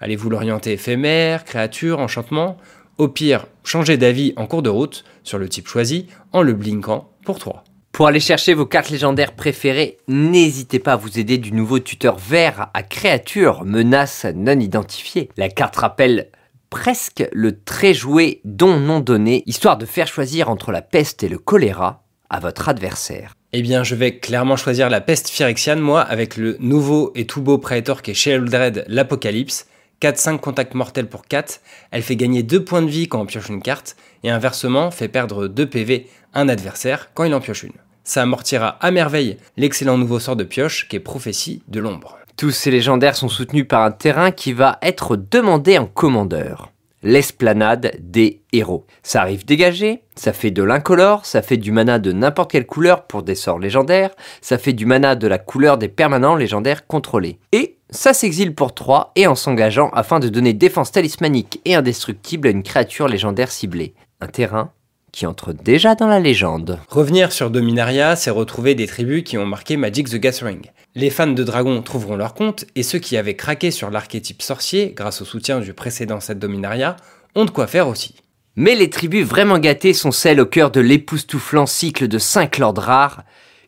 Allez-vous 0.00 0.30
l'orienter 0.30 0.72
éphémère, 0.72 1.44
créature, 1.44 1.98
enchantement? 1.98 2.58
Au 2.98 3.08
pire, 3.08 3.46
changez 3.64 3.96
d'avis 3.96 4.32
en 4.36 4.46
cours 4.46 4.62
de 4.62 4.70
route 4.70 5.04
sur 5.22 5.38
le 5.38 5.48
type 5.48 5.68
choisi 5.68 6.06
en 6.32 6.42
le 6.42 6.52
blinkant 6.52 7.10
pour 7.24 7.38
3. 7.38 7.64
Pour 7.92 8.08
aller 8.08 8.20
chercher 8.20 8.54
vos 8.54 8.66
cartes 8.66 8.90
légendaires 8.90 9.34
préférées, 9.34 9.98
n'hésitez 10.08 10.80
pas 10.80 10.94
à 10.94 10.96
vous 10.96 11.18
aider 11.18 11.38
du 11.38 11.52
nouveau 11.52 11.78
tuteur 11.78 12.18
vert 12.18 12.68
à 12.74 12.82
créature 12.82 13.64
menace 13.64 14.26
non 14.34 14.58
identifiée. 14.58 15.28
La 15.36 15.48
carte 15.48 15.76
rappelle 15.76 16.30
presque 16.70 17.24
le 17.32 17.62
très 17.62 17.94
joué 17.94 18.40
don 18.44 18.80
non 18.80 18.98
donné, 18.98 19.44
histoire 19.46 19.78
de 19.78 19.86
faire 19.86 20.08
choisir 20.08 20.50
entre 20.50 20.72
la 20.72 20.82
peste 20.82 21.22
et 21.22 21.28
le 21.28 21.38
choléra 21.38 22.02
à 22.30 22.40
votre 22.40 22.68
adversaire. 22.68 23.34
Eh 23.52 23.62
bien, 23.62 23.84
je 23.84 23.94
vais 23.94 24.18
clairement 24.18 24.56
choisir 24.56 24.90
la 24.90 25.00
peste 25.00 25.28
phyrexiane, 25.28 25.78
moi, 25.78 26.00
avec 26.00 26.36
le 26.36 26.56
nouveau 26.58 27.12
et 27.14 27.26
tout 27.26 27.42
beau 27.42 27.58
Praetor 27.58 28.02
qui 28.02 28.10
est 28.10 28.14
chez 28.14 28.32
Eldred, 28.32 28.84
l'Apocalypse, 28.88 29.66
4-5 30.04 30.38
contacts 30.38 30.74
mortels 30.74 31.08
pour 31.08 31.24
4, 31.24 31.62
elle 31.90 32.02
fait 32.02 32.14
gagner 32.14 32.42
2 32.42 32.62
points 32.62 32.82
de 32.82 32.90
vie 32.90 33.08
quand 33.08 33.22
on 33.22 33.24
pioche 33.24 33.48
une 33.48 33.62
carte, 33.62 33.96
et 34.22 34.28
inversement 34.28 34.90
fait 34.90 35.08
perdre 35.08 35.48
2 35.48 35.66
PV 35.70 36.10
un 36.34 36.50
adversaire 36.50 37.08
quand 37.14 37.24
il 37.24 37.34
en 37.34 37.40
pioche 37.40 37.62
une. 37.62 37.72
Ça 38.02 38.20
amortira 38.20 38.76
à 38.82 38.90
merveille 38.90 39.38
l'excellent 39.56 39.96
nouveau 39.96 40.18
sort 40.18 40.36
de 40.36 40.44
pioche 40.44 40.88
qui 40.88 40.96
est 40.96 41.00
Prophétie 41.00 41.62
de 41.68 41.80
l'ombre. 41.80 42.18
Tous 42.36 42.50
ces 42.50 42.70
légendaires 42.70 43.16
sont 43.16 43.30
soutenus 43.30 43.66
par 43.66 43.82
un 43.82 43.92
terrain 43.92 44.30
qui 44.30 44.52
va 44.52 44.78
être 44.82 45.16
demandé 45.16 45.78
en 45.78 45.86
commandeur. 45.86 46.70
L'esplanade 47.02 47.92
des 47.98 48.42
héros. 48.52 48.86
Ça 49.02 49.22
arrive 49.22 49.46
dégagé, 49.46 50.02
ça 50.16 50.34
fait 50.34 50.50
de 50.50 50.62
l'incolore, 50.62 51.24
ça 51.24 51.40
fait 51.40 51.56
du 51.56 51.72
mana 51.72 51.98
de 51.98 52.12
n'importe 52.12 52.50
quelle 52.50 52.66
couleur 52.66 53.06
pour 53.06 53.22
des 53.22 53.34
sorts 53.34 53.58
légendaires, 53.58 54.10
ça 54.42 54.58
fait 54.58 54.72
du 54.74 54.84
mana 54.84 55.14
de 55.14 55.26
la 55.26 55.38
couleur 55.38 55.78
des 55.78 55.88
permanents 55.88 56.36
légendaires 56.36 56.86
contrôlés. 56.86 57.38
Et 57.52 57.78
ça 57.94 58.12
s'exile 58.12 58.54
pour 58.54 58.74
3 58.74 59.12
et 59.14 59.26
en 59.26 59.34
s'engageant 59.34 59.88
afin 59.90 60.18
de 60.18 60.28
donner 60.28 60.52
défense 60.52 60.90
talismanique 60.90 61.60
et 61.64 61.74
indestructible 61.76 62.48
à 62.48 62.50
une 62.50 62.64
créature 62.64 63.08
légendaire 63.08 63.52
ciblée. 63.52 63.94
Un 64.20 64.26
terrain 64.26 64.72
qui 65.12 65.26
entre 65.26 65.52
déjà 65.52 65.94
dans 65.94 66.08
la 66.08 66.18
légende. 66.18 66.80
Revenir 66.88 67.30
sur 67.30 67.48
Dominaria, 67.48 68.16
c'est 68.16 68.30
retrouver 68.30 68.74
des 68.74 68.88
tribus 68.88 69.22
qui 69.22 69.38
ont 69.38 69.46
marqué 69.46 69.76
Magic 69.76 70.10
the 70.10 70.16
Gathering. 70.16 70.62
Les 70.96 71.08
fans 71.08 71.28
de 71.28 71.44
Dragon 71.44 71.82
trouveront 71.82 72.16
leur 72.16 72.34
compte, 72.34 72.64
et 72.74 72.82
ceux 72.82 72.98
qui 72.98 73.16
avaient 73.16 73.36
craqué 73.36 73.70
sur 73.70 73.90
l'archétype 73.90 74.42
sorcier, 74.42 74.92
grâce 74.92 75.22
au 75.22 75.24
soutien 75.24 75.60
du 75.60 75.72
précédent 75.72 76.18
set 76.18 76.40
Dominaria, 76.40 76.96
ont 77.36 77.44
de 77.44 77.50
quoi 77.50 77.68
faire 77.68 77.86
aussi. 77.86 78.16
Mais 78.56 78.74
les 78.74 78.90
tribus 78.90 79.24
vraiment 79.24 79.60
gâtées 79.60 79.92
sont 79.92 80.10
celles 80.10 80.40
au 80.40 80.46
cœur 80.46 80.72
de 80.72 80.80
l'époustouflant 80.80 81.66
cycle 81.66 82.08
de 82.08 82.18
5 82.18 82.58
lords 82.58 82.76
rares, 82.76 83.22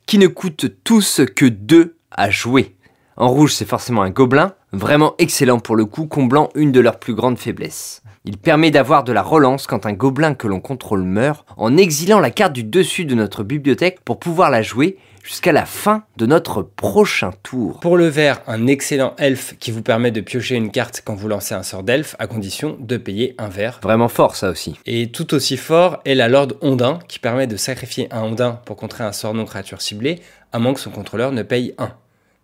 qui 0.06 0.18
ne 0.18 0.26
coûtent 0.26 0.66
tous 0.82 1.20
que 1.36 1.46
2 1.46 1.96
à 2.10 2.30
jouer. 2.30 2.75
En 3.18 3.28
rouge, 3.28 3.54
c'est 3.54 3.66
forcément 3.68 4.02
un 4.02 4.10
gobelin, 4.10 4.52
vraiment 4.72 5.14
excellent 5.16 5.58
pour 5.58 5.74
le 5.74 5.86
coup, 5.86 6.06
comblant 6.06 6.50
une 6.54 6.70
de 6.70 6.80
leurs 6.80 6.98
plus 6.98 7.14
grandes 7.14 7.38
faiblesses. 7.38 8.02
Il 8.26 8.36
permet 8.36 8.70
d'avoir 8.70 9.04
de 9.04 9.12
la 9.12 9.22
relance 9.22 9.66
quand 9.66 9.86
un 9.86 9.94
gobelin 9.94 10.34
que 10.34 10.46
l'on 10.46 10.60
contrôle 10.60 11.02
meurt, 11.02 11.46
en 11.56 11.78
exilant 11.78 12.20
la 12.20 12.30
carte 12.30 12.52
du 12.52 12.62
dessus 12.62 13.06
de 13.06 13.14
notre 13.14 13.42
bibliothèque 13.42 14.00
pour 14.04 14.18
pouvoir 14.18 14.50
la 14.50 14.60
jouer 14.60 14.98
jusqu'à 15.22 15.52
la 15.52 15.64
fin 15.64 16.04
de 16.18 16.26
notre 16.26 16.60
prochain 16.60 17.30
tour. 17.42 17.80
Pour 17.80 17.96
le 17.96 18.06
vert, 18.06 18.42
un 18.46 18.66
excellent 18.66 19.14
elfe 19.16 19.56
qui 19.58 19.70
vous 19.70 19.82
permet 19.82 20.10
de 20.10 20.20
piocher 20.20 20.56
une 20.56 20.70
carte 20.70 21.02
quand 21.02 21.14
vous 21.14 21.28
lancez 21.28 21.54
un 21.54 21.62
sort 21.62 21.84
d'elfe, 21.84 22.16
à 22.18 22.26
condition 22.26 22.76
de 22.78 22.98
payer 22.98 23.34
un 23.38 23.48
vert. 23.48 23.80
Vraiment 23.82 24.08
fort 24.08 24.36
ça 24.36 24.50
aussi. 24.50 24.78
Et 24.84 25.10
tout 25.10 25.32
aussi 25.32 25.56
fort 25.56 26.00
est 26.04 26.14
la 26.14 26.28
Lord 26.28 26.48
Ondin, 26.60 26.98
qui 27.08 27.18
permet 27.18 27.46
de 27.46 27.56
sacrifier 27.56 28.08
un 28.10 28.24
Ondin 28.24 28.60
pour 28.66 28.76
contrer 28.76 29.04
un 29.04 29.12
sort 29.12 29.32
non 29.32 29.46
créature 29.46 29.80
ciblé, 29.80 30.20
à 30.52 30.58
moins 30.58 30.74
que 30.74 30.80
son 30.80 30.90
contrôleur 30.90 31.32
ne 31.32 31.42
paye 31.42 31.74
un 31.78 31.92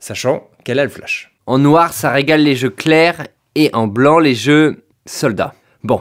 sachant 0.02 0.50
qu'elle 0.64 0.80
a 0.80 0.84
le 0.84 0.90
flash. 0.90 1.32
En 1.46 1.58
noir, 1.58 1.92
ça 1.92 2.10
régale 2.10 2.42
les 2.42 2.56
jeux 2.56 2.70
clairs 2.70 3.26
et 3.54 3.70
en 3.72 3.86
blanc, 3.86 4.18
les 4.18 4.34
jeux 4.34 4.84
soldats. 5.06 5.54
Bon, 5.84 6.00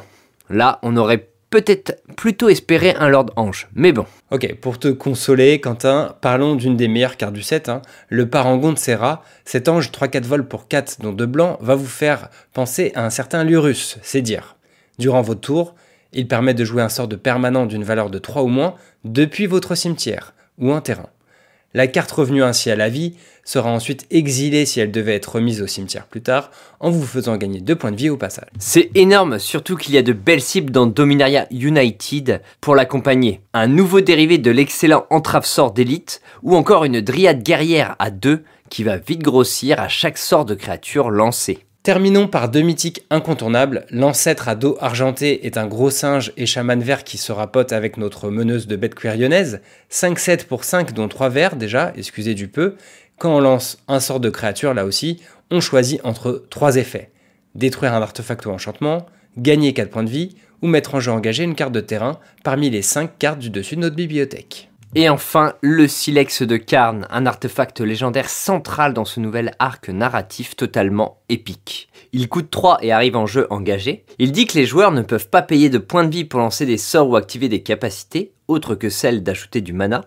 là, 0.50 0.80
on 0.82 0.98
aurait 0.98 1.30
peut-être 1.52 2.02
plutôt 2.16 2.50
espéré 2.50 2.96
un 2.96 3.10
Lord 3.10 3.28
Ange, 3.36 3.68
mais 3.76 3.92
bon. 3.92 4.06
Ok, 4.32 4.56
pour 4.56 4.80
te 4.80 4.88
consoler, 4.88 5.60
Quentin, 5.62 6.16
parlons 6.22 6.56
d'une 6.56 6.78
des 6.78 6.88
meilleures 6.88 7.18
cartes 7.18 7.34
du 7.34 7.44
set, 7.44 7.70
hein. 7.70 7.82
le 8.10 8.28
Parangon 8.28 8.74
de 8.74 8.78
Serra. 8.78 9.24
Cet 9.46 9.68
ange 9.68 9.92
3-4 9.92 10.24
vols 10.24 10.48
pour 10.48 10.68
4, 10.68 11.02
dont 11.02 11.14
2 11.14 11.26
blancs, 11.26 11.58
va 11.62 11.76
vous 11.76 11.86
faire 11.86 12.30
penser 12.54 12.92
à 12.96 13.06
un 13.06 13.10
certain 13.10 13.44
Lurus, 13.44 14.00
c'est 14.02 14.22
dire. 14.22 14.56
Durant 14.98 15.22
votre 15.22 15.42
tour, 15.42 15.76
il 16.14 16.28
permet 16.28 16.54
de 16.54 16.66
jouer 16.66 16.82
un 16.82 16.90
sort 16.90 17.08
de 17.08 17.16
permanent 17.16 17.66
d'une 17.66 17.84
valeur 17.84 18.10
de 18.10 18.18
3 18.18 18.44
ou 18.44 18.48
moins 18.48 18.76
depuis 19.04 19.46
votre 19.46 19.76
cimetière 19.76 20.34
ou 20.58 20.72
un 20.72 20.82
terrain. 20.82 21.10
La 21.74 21.88
carte 21.88 22.12
revenue 22.12 22.44
ainsi 22.44 22.70
à 22.70 22.76
la 22.76 22.90
vie 22.90 23.16
sera 23.44 23.72
ensuite 23.72 24.06
exilée 24.12 24.66
si 24.66 24.80
elle 24.80 24.92
devait 24.92 25.16
être 25.16 25.36
remise 25.36 25.62
au 25.62 25.68
cimetière 25.68 26.06
plus 26.06 26.22
tard, 26.22 26.52
en 26.80 26.90
vous 26.90 27.06
faisant 27.06 27.38
gagner 27.38 27.62
2 27.62 27.76
points 27.76 27.92
de 27.92 27.98
vie 27.98 28.10
au 28.10 28.18
passage. 28.18 28.50
C'est 28.60 28.92
énorme, 28.94 29.40
surtout 29.40 29.78
qu'il 29.78 29.94
y 29.94 29.98
a 29.98 30.04
de 30.04 30.14
belles 30.14 30.42
cibles 30.42 30.72
dans 30.72 30.86
Dominaria 30.86 31.48
United 31.50 32.42
pour 32.60 32.76
l'accompagner. 32.76 33.42
Un 33.54 33.68
nouveau 33.68 34.02
dérivé 34.02 34.38
de 34.38 34.52
l'excellent 34.52 35.06
entrave 35.10 35.46
sort 35.46 35.72
d'élite, 35.72 36.22
ou 36.44 36.56
encore 36.56 36.84
une 36.84 37.02
dryade 37.02 37.42
guerrière 37.42 37.96
à 38.00 38.12
2 38.12 38.44
qui 38.70 38.84
va 38.84 38.98
vite 38.98 39.22
grossir 39.22 39.80
à 39.80 39.88
chaque 39.88 40.18
sort 40.18 40.46
de 40.46 40.56
créature 40.56 41.10
lancée. 41.10 41.66
Terminons 41.84 42.28
par 42.28 42.50
deux 42.50 42.62
mythiques 42.62 43.04
incontournables. 43.10 43.88
L'ancêtre 43.90 44.48
à 44.48 44.54
dos 44.54 44.78
argenté 44.80 45.48
est 45.48 45.58
un 45.58 45.66
gros 45.66 45.90
singe 45.90 46.32
et 46.38 46.46
chaman 46.46 46.80
vert 46.80 47.04
qui 47.04 47.18
se 47.18 47.32
rapote 47.32 47.74
avec 47.74 47.98
notre 47.98 48.30
meneuse 48.30 48.68
de 48.68 48.76
bête 48.76 48.94
cuirionnaise. 48.94 49.62
5-7 49.90 50.46
pour 50.46 50.64
5 50.64 50.94
dont 50.94 51.08
3 51.08 51.30
verts 51.30 51.56
déjà, 51.56 51.92
excusez 51.98 52.36
du 52.36 52.48
peu. 52.48 52.76
Quand 53.18 53.36
on 53.36 53.40
lance 53.40 53.80
un 53.88 54.00
sort 54.00 54.20
de 54.20 54.30
créature 54.30 54.76
là 54.76 54.86
aussi, 54.86 55.22
on 55.50 55.60
choisit 55.60 56.00
entre 56.04 56.46
3 56.52 56.76
effets. 56.76 57.10
Détruire 57.56 57.96
un 57.96 58.02
artefact 58.04 58.46
ou 58.46 58.52
enchantement, 58.52 59.08
gagner 59.40 59.74
4 59.74 59.90
points 59.90 60.04
de 60.04 60.10
vie 60.12 60.36
ou 60.62 60.68
mettre 60.68 60.94
en 60.94 61.00
jeu 61.00 61.12
engagé 61.12 61.44
une 61.44 61.56
carte 61.56 61.74
de 61.74 61.82
terrain 61.82 62.20
parmi 62.44 62.70
les 62.70 62.84
5 62.84 63.18
cartes 63.18 63.40
du 63.40 63.50
dessus 63.50 63.76
de 63.76 63.82
notre 63.82 63.96
bibliothèque. 63.96 64.71
Et 64.94 65.08
enfin, 65.08 65.54
le 65.62 65.88
Silex 65.88 66.42
de 66.42 66.58
Karn, 66.58 67.08
un 67.10 67.26
artefact 67.26 67.80
légendaire 67.80 68.30
central 68.30 68.94
dans 68.94 69.06
ce 69.06 69.22
nouvel 69.22 69.54
arc 69.58 69.88
narratif 69.88 70.58
totalement 70.58 71.22
épique. 71.30 71.88
Il 72.12 72.28
coûte 72.28 72.52
3 72.52 72.80
et 72.82 72.92
arrive 72.92 73.16
en 73.16 73.26
jeu 73.26 73.48
engagé. 73.52 74.04
Il 74.20 74.34
dit 74.34 74.48
que 74.48 74.58
les 74.58 74.66
joueurs 74.66 74.92
ne 74.92 75.02
peuvent 75.02 75.30
pas 75.30 75.44
payer 75.44 75.70
de 75.70 75.78
points 75.78 76.04
de 76.04 76.14
vie 76.14 76.26
pour 76.26 76.42
lancer 76.42 76.66
des 76.66 76.78
sorts 76.78 77.08
ou 77.08 77.16
activer 77.16 77.48
des 77.48 77.64
capacités, 77.64 78.34
autres 78.50 78.76
que 78.76 78.90
celles 78.90 79.24
d'ajouter 79.24 79.62
du 79.62 79.72
mana. 79.72 80.04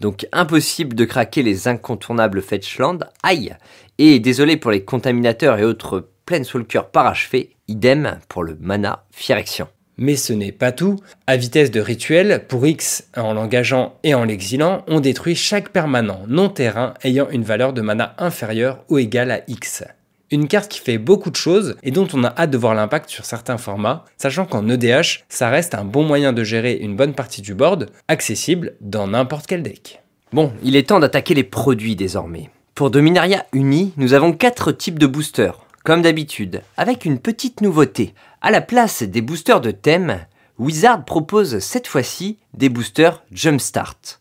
Donc 0.00 0.26
impossible 0.32 0.96
de 0.96 1.04
craquer 1.04 1.42
les 1.42 1.68
incontournables 1.68 2.40
Fetchland. 2.40 3.00
Aïe 3.22 3.54
Et 3.98 4.18
désolé 4.18 4.56
pour 4.56 4.70
les 4.70 4.82
contaminateurs 4.82 5.58
et 5.58 5.64
autres 5.64 6.08
Planeswalkers 6.24 6.90
parachevés, 6.90 7.56
idem 7.68 8.18
pour 8.28 8.44
le 8.44 8.56
mana 8.58 9.04
Phyrexian. 9.10 9.68
Mais 9.98 10.16
ce 10.16 10.32
n'est 10.32 10.52
pas 10.52 10.72
tout. 10.72 10.96
À 11.26 11.36
vitesse 11.36 11.70
de 11.70 11.80
rituel, 11.80 12.44
pour 12.48 12.66
X, 12.66 13.08
en 13.16 13.34
l'engageant 13.34 13.94
et 14.02 14.14
en 14.14 14.24
l'exilant, 14.24 14.84
on 14.88 15.00
détruit 15.00 15.34
chaque 15.34 15.68
permanent 15.68 16.22
non 16.28 16.48
terrain 16.48 16.94
ayant 17.04 17.28
une 17.30 17.44
valeur 17.44 17.72
de 17.72 17.82
mana 17.82 18.14
inférieure 18.18 18.84
ou 18.88 18.98
égale 18.98 19.30
à 19.30 19.40
X. 19.48 19.84
Une 20.30 20.48
carte 20.48 20.70
qui 20.70 20.80
fait 20.80 20.96
beaucoup 20.96 21.30
de 21.30 21.36
choses 21.36 21.76
et 21.82 21.90
dont 21.90 22.08
on 22.14 22.24
a 22.24 22.34
hâte 22.38 22.50
de 22.50 22.56
voir 22.56 22.74
l'impact 22.74 23.10
sur 23.10 23.26
certains 23.26 23.58
formats, 23.58 24.06
sachant 24.16 24.46
qu'en 24.46 24.66
EDH, 24.66 25.24
ça 25.28 25.50
reste 25.50 25.74
un 25.74 25.84
bon 25.84 26.04
moyen 26.04 26.32
de 26.32 26.42
gérer 26.42 26.72
une 26.72 26.96
bonne 26.96 27.12
partie 27.12 27.42
du 27.42 27.54
board, 27.54 27.90
accessible 28.08 28.72
dans 28.80 29.06
n'importe 29.06 29.46
quel 29.46 29.62
deck. 29.62 30.02
Bon, 30.32 30.50
il 30.64 30.74
est 30.74 30.88
temps 30.88 31.00
d'attaquer 31.00 31.34
les 31.34 31.44
produits 31.44 31.96
désormais. 31.96 32.48
Pour 32.74 32.90
Dominaria 32.90 33.44
Uni, 33.52 33.92
nous 33.98 34.14
avons 34.14 34.32
4 34.32 34.72
types 34.72 34.98
de 34.98 35.06
boosters, 35.06 35.66
comme 35.84 36.00
d'habitude, 36.00 36.62
avec 36.78 37.04
une 37.04 37.18
petite 37.18 37.60
nouveauté. 37.60 38.14
À 38.44 38.50
la 38.50 38.60
place 38.60 39.04
des 39.04 39.20
boosters 39.20 39.60
de 39.60 39.70
thème, 39.70 40.18
Wizard 40.58 41.04
propose 41.04 41.60
cette 41.60 41.86
fois-ci 41.86 42.38
des 42.54 42.68
boosters 42.68 43.22
Jumpstart. 43.30 44.18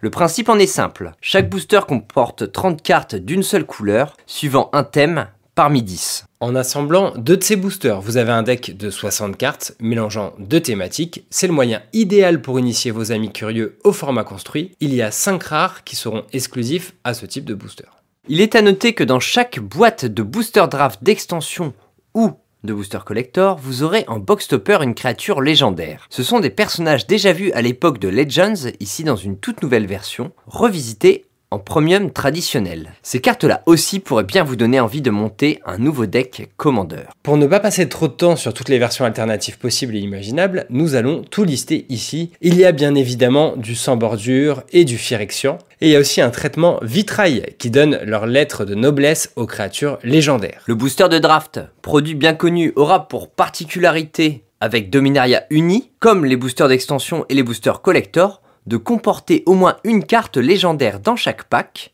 Le 0.00 0.08
principe 0.08 0.48
en 0.48 0.58
est 0.58 0.66
simple, 0.66 1.12
chaque 1.20 1.50
booster 1.50 1.80
comporte 1.86 2.50
30 2.50 2.80
cartes 2.82 3.14
d'une 3.14 3.42
seule 3.42 3.66
couleur, 3.66 4.16
suivant 4.26 4.70
un 4.72 4.84
thème 4.84 5.26
parmi 5.54 5.82
10. 5.82 6.24
En 6.40 6.54
assemblant 6.54 7.12
deux 7.18 7.36
de 7.36 7.44
ces 7.44 7.56
boosters, 7.56 8.00
vous 8.00 8.16
avez 8.16 8.32
un 8.32 8.42
deck 8.42 8.74
de 8.74 8.88
60 8.88 9.36
cartes 9.36 9.74
mélangeant 9.80 10.32
deux 10.38 10.60
thématiques. 10.60 11.26
C'est 11.28 11.46
le 11.46 11.52
moyen 11.52 11.82
idéal 11.92 12.40
pour 12.40 12.58
initier 12.58 12.90
vos 12.90 13.12
amis 13.12 13.32
curieux 13.32 13.76
au 13.84 13.92
format 13.92 14.24
construit. 14.24 14.72
Il 14.80 14.94
y 14.94 15.02
a 15.02 15.10
5 15.10 15.42
rares 15.42 15.84
qui 15.84 15.94
seront 15.94 16.24
exclusifs 16.32 16.94
à 17.04 17.12
ce 17.12 17.26
type 17.26 17.44
de 17.44 17.54
booster. 17.54 17.84
Il 18.28 18.40
est 18.40 18.54
à 18.54 18.62
noter 18.62 18.94
que 18.94 19.04
dans 19.04 19.20
chaque 19.20 19.60
boîte 19.60 20.06
de 20.06 20.22
booster 20.22 20.64
draft 20.70 21.04
d'extension 21.04 21.74
ou 22.14 22.32
de 22.64 22.72
booster 22.72 22.98
collector, 23.04 23.56
vous 23.56 23.82
aurez 23.82 24.04
en 24.08 24.18
box 24.18 24.48
topper 24.48 24.78
une 24.82 24.94
créature 24.94 25.40
légendaire. 25.40 26.06
Ce 26.10 26.22
sont 26.22 26.40
des 26.40 26.50
personnages 26.50 27.06
déjà 27.06 27.32
vus 27.32 27.52
à 27.52 27.62
l'époque 27.62 27.98
de 27.98 28.08
Legends, 28.08 28.70
ici 28.80 29.04
dans 29.04 29.16
une 29.16 29.38
toute 29.38 29.62
nouvelle 29.62 29.86
version, 29.86 30.32
revisitée 30.46 31.27
en 31.50 31.58
premium 31.58 32.10
traditionnel. 32.10 32.92
Ces 33.02 33.20
cartes-là 33.20 33.62
aussi 33.66 34.00
pourraient 34.00 34.24
bien 34.24 34.44
vous 34.44 34.56
donner 34.56 34.80
envie 34.80 35.00
de 35.00 35.10
monter 35.10 35.60
un 35.64 35.78
nouveau 35.78 36.06
deck 36.06 36.50
Commander. 36.56 37.04
Pour 37.22 37.36
ne 37.36 37.46
pas 37.46 37.60
passer 37.60 37.88
trop 37.88 38.08
de 38.08 38.12
temps 38.12 38.36
sur 38.36 38.52
toutes 38.52 38.68
les 38.68 38.78
versions 38.78 39.04
alternatives 39.04 39.58
possibles 39.58 39.96
et 39.96 40.00
imaginables, 40.00 40.66
nous 40.68 40.94
allons 40.94 41.22
tout 41.22 41.44
lister 41.44 41.86
ici. 41.88 42.32
Il 42.42 42.56
y 42.56 42.64
a 42.64 42.72
bien 42.72 42.94
évidemment 42.94 43.56
du 43.56 43.74
sans 43.74 43.96
bordure 43.96 44.62
et 44.72 44.84
du 44.84 44.98
Phyrexian, 44.98 45.58
et 45.80 45.88
il 45.88 45.92
y 45.92 45.96
a 45.96 46.00
aussi 46.00 46.20
un 46.20 46.30
traitement 46.30 46.78
vitrail 46.82 47.54
qui 47.58 47.70
donne 47.70 47.98
leur 48.04 48.26
lettre 48.26 48.64
de 48.64 48.74
noblesse 48.74 49.32
aux 49.36 49.46
créatures 49.46 49.98
légendaires. 50.02 50.62
Le 50.66 50.74
booster 50.74 51.08
de 51.08 51.18
draft, 51.18 51.60
produit 51.82 52.14
bien 52.14 52.34
connu, 52.34 52.72
aura 52.76 53.08
pour 53.08 53.30
particularité 53.30 54.44
avec 54.60 54.90
Dominaria 54.90 55.44
Uni, 55.50 55.90
comme 56.00 56.24
les 56.24 56.36
boosters 56.36 56.68
d'extension 56.68 57.24
et 57.28 57.34
les 57.34 57.42
boosters 57.42 57.80
collector, 57.80 58.42
de 58.68 58.76
comporter 58.76 59.42
au 59.46 59.54
moins 59.54 59.78
une 59.82 60.04
carte 60.04 60.36
légendaire 60.36 61.00
dans 61.00 61.16
chaque 61.16 61.44
pack. 61.44 61.92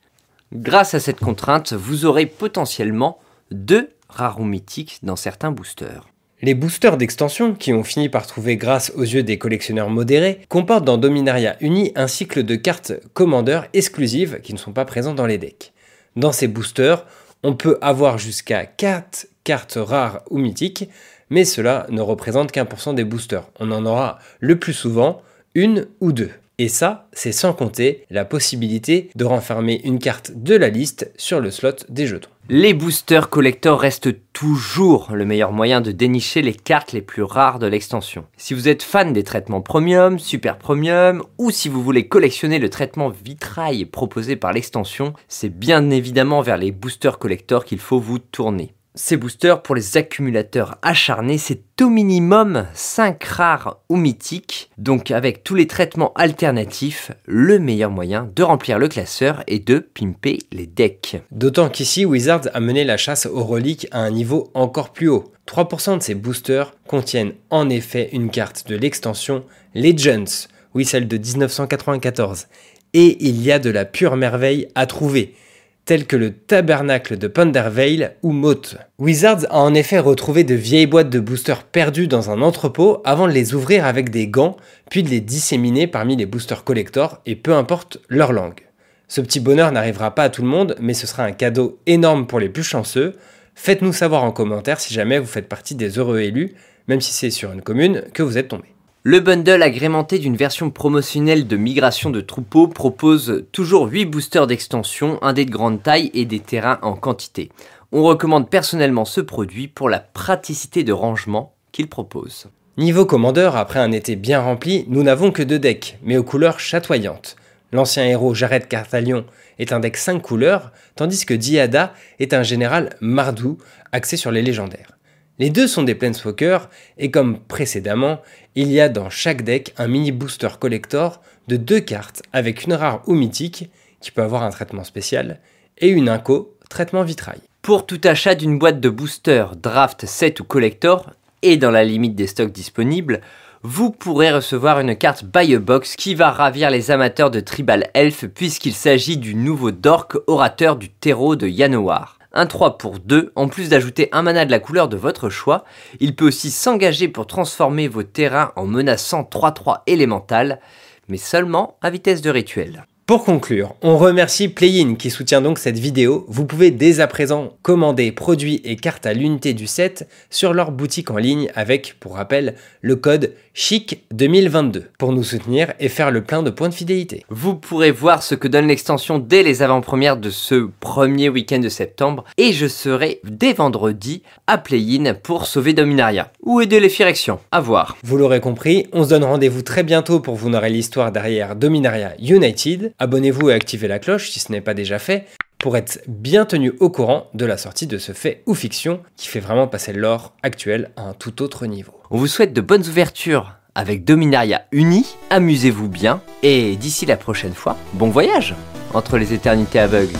Grâce 0.52 0.94
à 0.94 1.00
cette 1.00 1.20
contrainte, 1.20 1.72
vous 1.72 2.04
aurez 2.04 2.26
potentiellement 2.26 3.18
deux 3.50 3.90
rares 4.08 4.40
ou 4.40 4.44
mythiques 4.44 4.98
dans 5.02 5.16
certains 5.16 5.52
boosters. 5.52 6.08
Les 6.42 6.54
boosters 6.54 6.96
d'extension, 6.96 7.54
qui 7.54 7.72
ont 7.72 7.84
fini 7.84 8.08
par 8.08 8.26
trouver 8.26 8.56
grâce 8.56 8.92
aux 8.96 9.02
yeux 9.02 9.22
des 9.22 9.38
collectionneurs 9.38 9.88
modérés, 9.88 10.40
comportent 10.48 10.84
dans 10.84 10.98
Dominaria 10.98 11.56
Uni 11.60 11.92
un 11.94 12.08
cycle 12.08 12.42
de 12.42 12.56
cartes 12.56 12.92
commandeurs 13.14 13.66
exclusives 13.72 14.40
qui 14.42 14.52
ne 14.52 14.58
sont 14.58 14.72
pas 14.72 14.84
présentes 14.84 15.16
dans 15.16 15.26
les 15.26 15.38
decks. 15.38 15.72
Dans 16.16 16.32
ces 16.32 16.48
boosters, 16.48 17.06
on 17.44 17.54
peut 17.54 17.78
avoir 17.80 18.18
jusqu'à 18.18 18.66
4 18.66 19.28
cartes 19.44 19.78
rares 19.80 20.22
ou 20.28 20.38
mythiques, 20.38 20.88
mais 21.30 21.44
cela 21.44 21.86
ne 21.88 22.00
représente 22.00 22.50
qu'un 22.52 22.64
pour 22.64 22.80
cent 22.80 22.94
des 22.94 23.04
boosters. 23.04 23.48
On 23.60 23.70
en 23.70 23.86
aura 23.86 24.18
le 24.40 24.58
plus 24.58 24.74
souvent 24.74 25.22
une 25.54 25.86
ou 26.00 26.12
deux. 26.12 26.30
Et 26.58 26.68
ça, 26.68 27.08
c'est 27.12 27.32
sans 27.32 27.52
compter 27.52 28.04
la 28.10 28.24
possibilité 28.24 29.10
de 29.16 29.24
renfermer 29.24 29.80
une 29.82 29.98
carte 29.98 30.30
de 30.36 30.54
la 30.54 30.68
liste 30.68 31.10
sur 31.16 31.40
le 31.40 31.50
slot 31.50 31.84
des 31.88 32.06
jetons. 32.06 32.30
Les 32.48 32.74
boosters 32.74 33.30
collector 33.30 33.80
restent 33.80 34.14
toujours 34.32 35.10
le 35.14 35.24
meilleur 35.24 35.50
moyen 35.50 35.80
de 35.80 35.90
dénicher 35.90 36.42
les 36.42 36.52
cartes 36.52 36.92
les 36.92 37.00
plus 37.00 37.22
rares 37.22 37.58
de 37.58 37.66
l'extension. 37.66 38.26
Si 38.36 38.52
vous 38.52 38.68
êtes 38.68 38.82
fan 38.82 39.12
des 39.14 39.24
traitements 39.24 39.62
premium, 39.62 40.18
super 40.18 40.58
premium, 40.58 41.24
ou 41.38 41.50
si 41.50 41.68
vous 41.68 41.82
voulez 41.82 42.06
collectionner 42.06 42.58
le 42.58 42.68
traitement 42.68 43.08
vitrail 43.08 43.86
proposé 43.86 44.36
par 44.36 44.52
l'extension, 44.52 45.14
c'est 45.26 45.48
bien 45.48 45.90
évidemment 45.90 46.42
vers 46.42 46.58
les 46.58 46.70
boosters 46.70 47.18
collector 47.18 47.64
qu'il 47.64 47.78
faut 47.80 47.98
vous 47.98 48.18
tourner. 48.18 48.73
Ces 48.96 49.16
boosters, 49.16 49.60
pour 49.60 49.74
les 49.74 49.96
accumulateurs 49.96 50.78
acharnés, 50.82 51.36
c'est 51.36 51.82
au 51.82 51.88
minimum 51.88 52.64
5 52.74 53.24
rares 53.24 53.80
ou 53.88 53.96
mythiques. 53.96 54.70
Donc 54.78 55.10
avec 55.10 55.42
tous 55.42 55.56
les 55.56 55.66
traitements 55.66 56.12
alternatifs, 56.14 57.10
le 57.24 57.58
meilleur 57.58 57.90
moyen 57.90 58.30
de 58.36 58.44
remplir 58.44 58.78
le 58.78 58.86
classeur 58.86 59.42
et 59.48 59.58
de 59.58 59.80
pimper 59.80 60.38
les 60.52 60.68
decks. 60.68 61.16
D'autant 61.32 61.70
qu'ici, 61.70 62.04
Wizards 62.04 62.48
a 62.54 62.60
mené 62.60 62.84
la 62.84 62.96
chasse 62.96 63.26
aux 63.26 63.42
reliques 63.42 63.88
à 63.90 63.98
un 63.98 64.12
niveau 64.12 64.52
encore 64.54 64.92
plus 64.92 65.08
haut. 65.08 65.32
3% 65.48 65.98
de 65.98 66.02
ces 66.02 66.14
boosters 66.14 66.72
contiennent 66.86 67.32
en 67.50 67.68
effet 67.70 68.10
une 68.12 68.30
carte 68.30 68.68
de 68.68 68.76
l'extension 68.76 69.44
Legends, 69.74 70.46
oui 70.72 70.84
celle 70.84 71.08
de 71.08 71.18
1994. 71.18 72.46
Et 72.92 73.16
il 73.26 73.42
y 73.42 73.50
a 73.50 73.58
de 73.58 73.70
la 73.70 73.86
pure 73.86 74.14
merveille 74.14 74.68
à 74.76 74.86
trouver 74.86 75.34
tels 75.84 76.06
que 76.06 76.16
le 76.16 76.32
tabernacle 76.32 77.18
de 77.18 77.28
Pondervale 77.28 78.16
ou 78.22 78.32
Moth. 78.32 78.76
Wizards 78.98 79.44
a 79.50 79.58
en 79.58 79.74
effet 79.74 79.98
retrouvé 79.98 80.44
de 80.44 80.54
vieilles 80.54 80.86
boîtes 80.86 81.10
de 81.10 81.20
boosters 81.20 81.64
perdues 81.64 82.08
dans 82.08 82.30
un 82.30 82.40
entrepôt 82.40 83.02
avant 83.04 83.26
de 83.26 83.32
les 83.32 83.54
ouvrir 83.54 83.84
avec 83.84 84.10
des 84.10 84.28
gants, 84.28 84.56
puis 84.90 85.02
de 85.02 85.10
les 85.10 85.20
disséminer 85.20 85.86
parmi 85.86 86.16
les 86.16 86.26
boosters 86.26 86.64
collectors 86.64 87.20
et 87.26 87.36
peu 87.36 87.54
importe 87.54 87.98
leur 88.08 88.32
langue. 88.32 88.60
Ce 89.08 89.20
petit 89.20 89.40
bonheur 89.40 89.70
n'arrivera 89.72 90.14
pas 90.14 90.24
à 90.24 90.30
tout 90.30 90.42
le 90.42 90.48
monde, 90.48 90.74
mais 90.80 90.94
ce 90.94 91.06
sera 91.06 91.24
un 91.24 91.32
cadeau 91.32 91.78
énorme 91.86 92.26
pour 92.26 92.40
les 92.40 92.48
plus 92.48 92.62
chanceux. 92.62 93.16
Faites-nous 93.54 93.92
savoir 93.92 94.24
en 94.24 94.32
commentaire 94.32 94.80
si 94.80 94.94
jamais 94.94 95.18
vous 95.18 95.26
faites 95.26 95.48
partie 95.48 95.74
des 95.74 95.98
heureux 95.98 96.20
élus, 96.20 96.54
même 96.88 97.00
si 97.00 97.12
c'est 97.12 97.30
sur 97.30 97.52
une 97.52 97.62
commune 97.62 98.04
que 98.14 98.22
vous 98.22 98.38
êtes 98.38 98.48
tombé. 98.48 98.73
Le 99.06 99.20
bundle 99.20 99.62
agrémenté 99.62 100.18
d'une 100.18 100.34
version 100.34 100.70
promotionnelle 100.70 101.46
de 101.46 101.58
migration 101.58 102.08
de 102.08 102.22
troupeaux 102.22 102.68
propose 102.68 103.44
toujours 103.52 103.86
8 103.86 104.06
boosters 104.06 104.46
d'extension, 104.46 105.18
un 105.20 105.34
dé 105.34 105.44
de 105.44 105.50
grande 105.50 105.82
taille 105.82 106.10
et 106.14 106.24
des 106.24 106.40
terrains 106.40 106.78
en 106.80 106.94
quantité. 106.94 107.50
On 107.92 108.02
recommande 108.02 108.48
personnellement 108.48 109.04
ce 109.04 109.20
produit 109.20 109.68
pour 109.68 109.90
la 109.90 110.00
praticité 110.00 110.84
de 110.84 110.92
rangement 110.94 111.54
qu'il 111.70 111.90
propose. 111.90 112.46
Niveau 112.78 113.04
commandeur, 113.04 113.56
après 113.56 113.78
un 113.78 113.92
été 113.92 114.16
bien 114.16 114.40
rempli, 114.40 114.86
nous 114.88 115.02
n'avons 115.02 115.32
que 115.32 115.42
deux 115.42 115.58
decks, 115.58 115.98
mais 116.02 116.16
aux 116.16 116.24
couleurs 116.24 116.58
chatoyantes. 116.58 117.36
L'ancien 117.72 118.06
héros 118.06 118.32
Jared 118.32 118.68
Cartalion 118.68 119.26
est 119.58 119.74
un 119.74 119.80
deck 119.80 119.98
5 119.98 120.22
couleurs, 120.22 120.72
tandis 120.96 121.26
que 121.26 121.34
Diada 121.34 121.92
est 122.20 122.32
un 122.32 122.42
général 122.42 122.96
Mardou 123.02 123.58
axé 123.92 124.16
sur 124.16 124.30
les 124.30 124.40
légendaires. 124.40 124.94
Les 125.40 125.50
deux 125.50 125.66
sont 125.66 125.82
des 125.82 125.96
Planeswalkers, 125.96 126.68
et 126.96 127.10
comme 127.10 127.40
précédemment, 127.40 128.20
il 128.54 128.70
y 128.70 128.80
a 128.80 128.88
dans 128.88 129.10
chaque 129.10 129.42
deck 129.42 129.74
un 129.78 129.88
mini 129.88 130.12
booster 130.12 130.48
collector 130.58 131.20
de 131.48 131.56
deux 131.56 131.80
cartes 131.80 132.22
avec 132.32 132.64
une 132.64 132.74
rare 132.74 133.02
ou 133.06 133.14
mythique, 133.14 133.70
qui 134.00 134.10
peut 134.10 134.22
avoir 134.22 134.42
un 134.42 134.50
traitement 134.50 134.84
spécial, 134.84 135.40
et 135.78 135.88
une 135.88 136.08
inco, 136.08 136.56
traitement 136.68 137.02
vitrail. 137.02 137.40
Pour 137.62 137.86
tout 137.86 138.00
achat 138.04 138.34
d'une 138.34 138.58
boîte 138.58 138.80
de 138.80 138.90
booster, 138.90 139.46
draft, 139.60 140.06
set 140.06 140.40
ou 140.40 140.44
collector, 140.44 141.10
et 141.42 141.56
dans 141.56 141.70
la 141.70 141.84
limite 141.84 142.14
des 142.14 142.26
stocks 142.26 142.52
disponibles, 142.52 143.20
vous 143.62 143.90
pourrez 143.90 144.30
recevoir 144.30 144.78
une 144.80 144.94
carte 144.94 145.24
Buy 145.24 145.54
a 145.54 145.58
Box 145.58 145.96
qui 145.96 146.14
va 146.14 146.30
ravir 146.30 146.70
les 146.70 146.90
amateurs 146.90 147.30
de 147.30 147.40
Tribal 147.40 147.88
Elf 147.94 148.26
puisqu'il 148.26 148.74
s'agit 148.74 149.16
du 149.16 149.34
nouveau 149.34 149.70
Dork 149.70 150.18
orateur 150.26 150.76
du 150.76 150.90
terreau 150.90 151.34
de 151.34 151.48
Yanowar 151.48 152.13
un 152.34 152.46
3 152.46 152.78
pour 152.78 152.98
2, 152.98 153.32
en 153.36 153.48
plus 153.48 153.70
d'ajouter 153.70 154.08
un 154.12 154.22
mana 154.22 154.44
de 154.44 154.50
la 154.50 154.58
couleur 154.58 154.88
de 154.88 154.96
votre 154.96 155.30
choix. 155.30 155.64
Il 156.00 156.14
peut 156.14 156.26
aussi 156.26 156.50
s'engager 156.50 157.08
pour 157.08 157.26
transformer 157.26 157.88
vos 157.88 158.02
terrains 158.02 158.52
en 158.56 158.66
menaçant 158.66 159.22
3-3 159.22 159.82
élémental, 159.86 160.60
mais 161.08 161.16
seulement 161.16 161.78
à 161.80 161.90
vitesse 161.90 162.20
de 162.20 162.30
rituel. 162.30 162.86
Pour 163.06 163.22
conclure, 163.22 163.74
on 163.82 163.98
remercie 163.98 164.48
Playin 164.48 164.94
qui 164.94 165.10
soutient 165.10 165.42
donc 165.42 165.58
cette 165.58 165.78
vidéo. 165.78 166.24
Vous 166.26 166.46
pouvez 166.46 166.70
dès 166.70 167.00
à 167.00 167.06
présent 167.06 167.52
commander 167.60 168.12
produits 168.12 168.62
et 168.64 168.76
cartes 168.76 169.04
à 169.04 169.12
l'unité 169.12 169.52
du 169.52 169.66
set 169.66 170.08
sur 170.30 170.54
leur 170.54 170.72
boutique 170.72 171.10
en 171.10 171.18
ligne 171.18 171.50
avec, 171.54 171.96
pour 172.00 172.14
rappel, 172.14 172.54
le 172.80 172.96
code 172.96 173.34
CHIC 173.52 174.04
2022 174.10 174.86
pour 174.98 175.12
nous 175.12 175.22
soutenir 175.22 175.74
et 175.80 175.90
faire 175.90 176.10
le 176.10 176.24
plein 176.24 176.42
de 176.42 176.48
points 176.48 176.70
de 176.70 176.74
fidélité. 176.74 177.26
Vous 177.28 177.54
pourrez 177.54 177.90
voir 177.90 178.22
ce 178.22 178.34
que 178.34 178.48
donne 178.48 178.68
l'extension 178.68 179.18
dès 179.18 179.42
les 179.42 179.62
avant-premières 179.62 180.16
de 180.16 180.30
ce 180.30 180.70
premier 180.80 181.28
week-end 181.28 181.58
de 181.58 181.68
septembre 181.68 182.24
et 182.38 182.54
je 182.54 182.66
serai 182.66 183.20
dès 183.24 183.52
vendredi 183.52 184.22
à 184.46 184.56
Playin 184.56 185.12
pour 185.12 185.44
sauver 185.44 185.74
Dominaria 185.74 186.32
ou 186.42 186.62
aider 186.62 186.80
les 186.80 186.88
Phyrexians. 186.88 187.40
À 187.52 187.60
voir. 187.60 187.98
Vous 188.02 188.16
l'aurez 188.16 188.40
compris, 188.40 188.86
on 188.94 189.04
se 189.04 189.10
donne 189.10 189.24
rendez-vous 189.24 189.62
très 189.62 189.82
bientôt 189.82 190.20
pour 190.20 190.36
vous 190.36 190.48
narrer 190.48 190.70
l'histoire 190.70 191.12
derrière 191.12 191.54
Dominaria 191.54 192.14
United 192.18 192.93
abonnez-vous 192.98 193.50
et 193.50 193.54
activez 193.54 193.88
la 193.88 193.98
cloche 193.98 194.30
si 194.30 194.40
ce 194.40 194.52
n'est 194.52 194.60
pas 194.60 194.74
déjà 194.74 194.98
fait 194.98 195.26
pour 195.58 195.76
être 195.76 196.02
bien 196.08 196.44
tenu 196.44 196.74
au 196.80 196.90
courant 196.90 197.28
de 197.32 197.46
la 197.46 197.56
sortie 197.56 197.86
de 197.86 197.98
ce 197.98 198.12
fait 198.12 198.42
ou 198.46 198.54
fiction 198.54 199.00
qui 199.16 199.28
fait 199.28 199.40
vraiment 199.40 199.66
passer 199.66 199.92
l'or 199.92 200.34
actuel 200.42 200.90
à 200.96 201.02
un 201.02 201.14
tout 201.14 201.42
autre 201.42 201.66
niveau. 201.66 201.94
On 202.10 202.18
vous 202.18 202.26
souhaite 202.26 202.52
de 202.52 202.60
bonnes 202.60 202.86
ouvertures 202.86 203.54
avec 203.74 204.04
Dominaria 204.04 204.66
Uni, 204.72 205.06
amusez-vous 205.30 205.88
bien 205.88 206.20
et 206.42 206.76
d'ici 206.76 207.06
la 207.06 207.16
prochaine 207.16 207.54
fois, 207.54 207.76
bon 207.94 208.10
voyage 208.10 208.54
entre 208.92 209.18
les 209.18 209.32
éternités 209.32 209.78
aveugles. 209.80 210.18